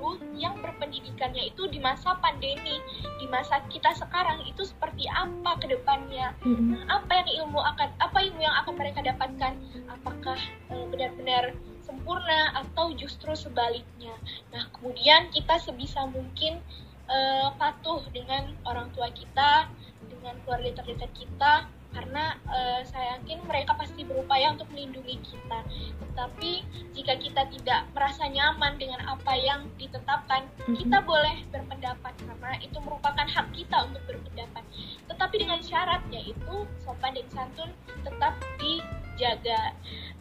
guru-guru 0.00 0.32
yang 0.40 0.56
berpendidikannya 0.64 1.52
itu 1.52 1.68
di 1.68 1.76
masa 1.76 2.16
pandemi, 2.24 2.80
di 3.20 3.26
masa 3.28 3.60
kita 3.68 3.92
sekarang 3.92 4.40
itu 4.48 4.64
seperti 4.64 5.04
apa 5.12 5.60
ke 5.60 5.68
depannya, 5.68 6.32
mm-hmm. 6.40 6.88
apa 6.88 7.12
yang 7.20 7.28
ilmu 7.44 7.60
akan 7.60 7.88
apa 8.00 8.18
ilmu 8.24 8.40
yang 8.40 8.56
akan 8.64 8.74
mereka 8.80 9.04
dapatkan, 9.04 9.52
apakah 9.92 10.40
uh, 10.72 10.84
benar-benar 10.88 11.52
sempurna 11.84 12.56
atau 12.56 12.96
justru 12.96 13.36
sebaliknya. 13.36 14.16
Nah, 14.56 14.72
kemudian 14.72 15.28
kita 15.36 15.60
sebisa 15.60 16.08
mungkin 16.08 16.64
uh, 17.04 17.52
patuh 17.60 18.00
dengan 18.16 18.56
orang 18.64 18.88
tua 18.96 19.12
kita, 19.12 19.68
dengan 20.08 20.40
keluarga 20.44 20.80
terdekat 20.80 21.12
kita 21.12 21.68
karena 21.90 22.38
uh, 22.46 22.80
saya 22.86 23.18
yakin 23.18 23.42
mereka 23.46 23.74
pasti 23.74 24.06
berupaya 24.06 24.54
untuk 24.54 24.70
melindungi 24.70 25.18
kita. 25.26 25.60
Tetapi 25.98 26.52
jika 26.94 27.14
kita 27.18 27.42
tidak 27.50 27.80
merasa 27.90 28.30
nyaman 28.30 28.78
dengan 28.78 29.02
apa 29.10 29.34
yang 29.34 29.66
ditetapkan, 29.74 30.46
mm-hmm. 30.46 30.76
kita 30.78 30.98
boleh 31.02 31.36
berpendapat 31.50 32.14
karena 32.22 32.58
itu 32.62 32.78
merupakan 32.78 33.26
hak 33.26 33.46
kita 33.54 33.76
untuk 33.90 34.02
berpendapat. 34.06 34.62
Tetapi 35.10 35.34
dengan 35.38 35.60
syarat 35.60 36.02
yaitu 36.14 36.54
sopan 36.82 37.18
dan 37.18 37.26
santun 37.34 37.70
tetap 38.06 38.38
dijaga. 38.62 39.74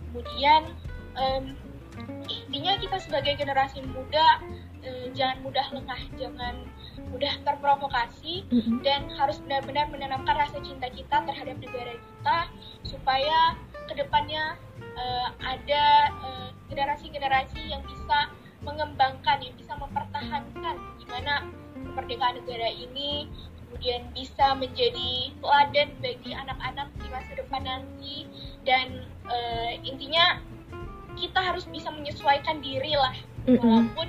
Kemudian 0.09 0.73
um, 1.13 1.53
intinya 2.25 2.73
kita 2.81 2.97
sebagai 2.97 3.37
generasi 3.37 3.85
muda 3.85 4.41
uh, 4.81 5.05
jangan 5.13 5.37
mudah 5.45 5.67
lengah, 5.69 6.01
jangan 6.17 6.65
mudah 7.09 7.33
terprovokasi 7.41 8.45
mm-hmm. 8.49 8.85
dan 8.85 9.09
harus 9.17 9.41
benar-benar 9.43 9.89
menanamkan 9.89 10.37
rasa 10.37 10.61
cinta 10.61 10.87
kita 10.93 11.25
terhadap 11.25 11.57
negara 11.57 11.93
kita 11.97 12.37
supaya 12.85 13.57
ke 13.89 13.93
depannya 13.97 14.53
uh, 14.97 15.29
ada 15.41 15.85
uh, 16.21 16.49
generasi-generasi 16.69 17.73
yang 17.73 17.81
bisa 17.83 18.29
mengembangkan, 18.61 19.41
yang 19.41 19.55
bisa 19.57 19.73
mempertahankan 19.79 20.75
gimana 21.01 21.47
kemerdekaan 21.73 22.37
negara 22.43 22.69
ini 22.69 23.25
kemudian 23.69 24.01
bisa 24.17 24.57
menjadi 24.57 25.29
teladan 25.39 25.89
bagi 26.01 26.31
anak-anak 26.33 26.89
di 26.99 27.07
masa 27.13 27.31
depan 27.37 27.61
nanti 27.63 28.17
dan 28.65 29.05
uh, 29.29 29.71
intinya 29.85 30.41
kita 31.15 31.39
harus 31.39 31.69
bisa 31.69 31.89
menyesuaikan 31.93 32.59
diri 32.59 32.97
lah 32.97 33.15
mm-hmm. 33.45 33.61
walaupun 33.61 34.07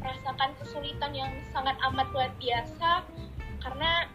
merasakan 0.00 0.56
kesulitan 0.58 1.12
yang 1.12 1.30
sangat 1.52 1.76
amat 1.92 2.08
luar 2.10 2.32
biasa 2.40 3.04
karena 3.60 4.08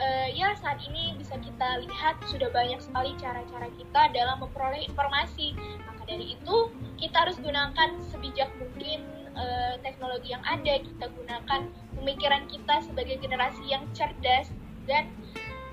uh, 0.00 0.28
ya 0.32 0.54
saat 0.58 0.80
ini 0.88 1.14
bisa 1.18 1.36
kita 1.38 1.84
lihat 1.84 2.16
sudah 2.26 2.48
banyak 2.50 2.80
sekali 2.80 3.12
cara-cara 3.20 3.68
kita 3.76 4.02
dalam 4.14 4.40
memperoleh 4.40 4.86
informasi. 4.88 5.52
Maka 5.84 6.02
dari 6.08 6.38
itu 6.38 6.56
kita 6.96 7.28
harus 7.28 7.36
gunakan 7.42 7.88
sebijak 8.08 8.48
mungkin 8.56 9.04
uh, 9.36 9.76
teknologi 9.84 10.32
yang 10.32 10.44
ada. 10.46 10.80
Kita 10.80 11.06
gunakan 11.12 11.60
pemikiran 11.98 12.42
kita 12.48 12.74
sebagai 12.86 13.20
generasi 13.20 13.62
yang 13.68 13.84
cerdas 13.92 14.48
dan 14.88 15.10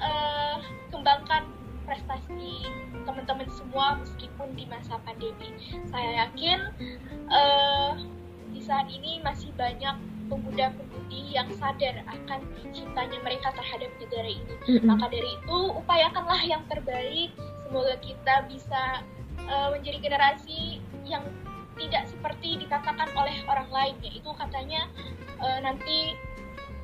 uh, 0.03 0.59
kembangkan 0.91 1.47
prestasi 1.85 2.65
teman-teman 3.05 3.45
semua 3.53 4.01
meskipun 4.01 4.57
di 4.57 4.65
masa 4.65 4.97
pandemi. 5.05 5.53
Saya 5.93 6.25
yakin 6.25 6.59
uh, 7.29 7.93
saat 8.63 8.87
ini 8.91 9.19
masih 9.23 9.51
banyak 9.55 9.95
pemuda-pemudi 10.27 11.37
yang 11.37 11.47
sadar 11.57 12.01
akan 12.09 12.39
cintanya 12.73 13.19
mereka 13.21 13.53
terhadap 13.53 13.91
negara 14.01 14.29
ini. 14.29 14.53
Mm-hmm. 14.65 14.87
Maka 14.89 15.05
dari 15.13 15.29
itu, 15.29 15.57
upayakanlah 15.77 16.41
yang 16.43 16.63
terbaik. 16.67 17.29
Semoga 17.65 17.95
kita 18.01 18.35
bisa 18.49 18.83
uh, 19.49 19.69
menjadi 19.73 19.97
generasi 20.01 20.81
yang 21.05 21.25
tidak 21.75 22.07
seperti 22.07 22.55
dikatakan 22.61 23.11
oleh 23.19 23.35
orang 23.51 23.69
lain, 23.69 23.95
yaitu 24.01 24.31
katanya 24.39 24.87
uh, 25.43 25.59
nanti 25.59 26.15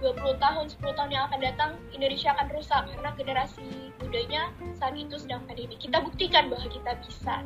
20 0.01 0.17
tahun, 0.41 0.65
10 0.65 0.97
tahun 0.97 1.11
yang 1.13 1.23
akan 1.29 1.39
datang, 1.39 1.71
Indonesia 1.93 2.33
akan 2.33 2.47
rusak 2.57 2.83
karena 2.89 3.09
generasi 3.13 3.93
mudanya 4.01 4.49
saat 4.81 4.97
itu 4.97 5.15
sedang 5.21 5.45
pandemi. 5.45 5.77
Kita 5.77 6.01
buktikan 6.01 6.49
bahwa 6.49 6.65
kita 6.67 6.97
bisa. 7.05 7.45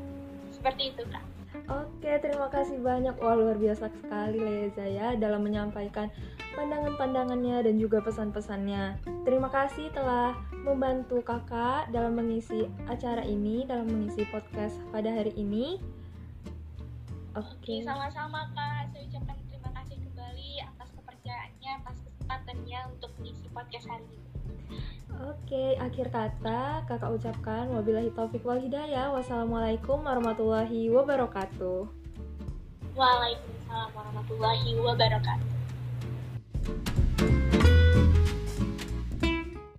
Seperti 0.55 0.95
itu, 0.95 1.03
Kak. 1.11 1.34
Oke, 1.65 2.21
terima 2.21 2.45
kasih 2.53 2.77
banyak. 2.77 3.17
Wah, 3.17 3.33
luar 3.33 3.57
biasa 3.57 3.89
sekali 3.97 4.37
Leza 4.37 4.85
ya 4.85 5.17
dalam 5.17 5.41
menyampaikan 5.41 6.13
pandangan-pandangannya 6.53 7.65
dan 7.65 7.75
juga 7.81 8.05
pesan-pesannya. 8.05 9.01
Terima 9.25 9.49
kasih 9.49 9.89
telah 9.89 10.37
membantu 10.61 11.25
kakak 11.25 11.89
dalam 11.89 12.13
mengisi 12.13 12.69
acara 12.85 13.25
ini, 13.25 13.65
dalam 13.65 13.89
mengisi 13.89 14.29
podcast 14.29 14.77
pada 14.93 15.09
hari 15.09 15.33
ini. 15.33 15.81
Oke, 17.33 17.81
sama-sama 17.81 18.47
Kak. 18.53 18.93
Saya 18.93 19.01
ucapkan 19.09 19.37
terima 19.49 19.69
kasih 19.81 19.97
kembali 20.05 20.51
atas 20.61 20.89
kepercayaannya, 20.93 21.71
atas 21.81 21.97
kesempatannya 22.05 22.79
untuk 22.93 23.11
mengisi 23.17 23.45
podcast 23.51 23.89
hari 23.89 24.05
ini. 24.13 24.24
Oke, 25.23 25.79
akhir 25.79 26.11
kata 26.11 26.83
kakak 26.83 27.11
ucapkan 27.15 27.71
wabillahi 27.71 28.11
taufik 28.11 28.43
wal 28.43 28.59
hidayah. 28.59 29.15
Wassalamualaikum 29.15 30.03
warahmatullahi 30.03 30.91
wabarakatuh. 30.91 31.87
Waalaikumsalam 32.99 33.89
warahmatullahi 33.95 34.75
wabarakatuh. 34.75 35.54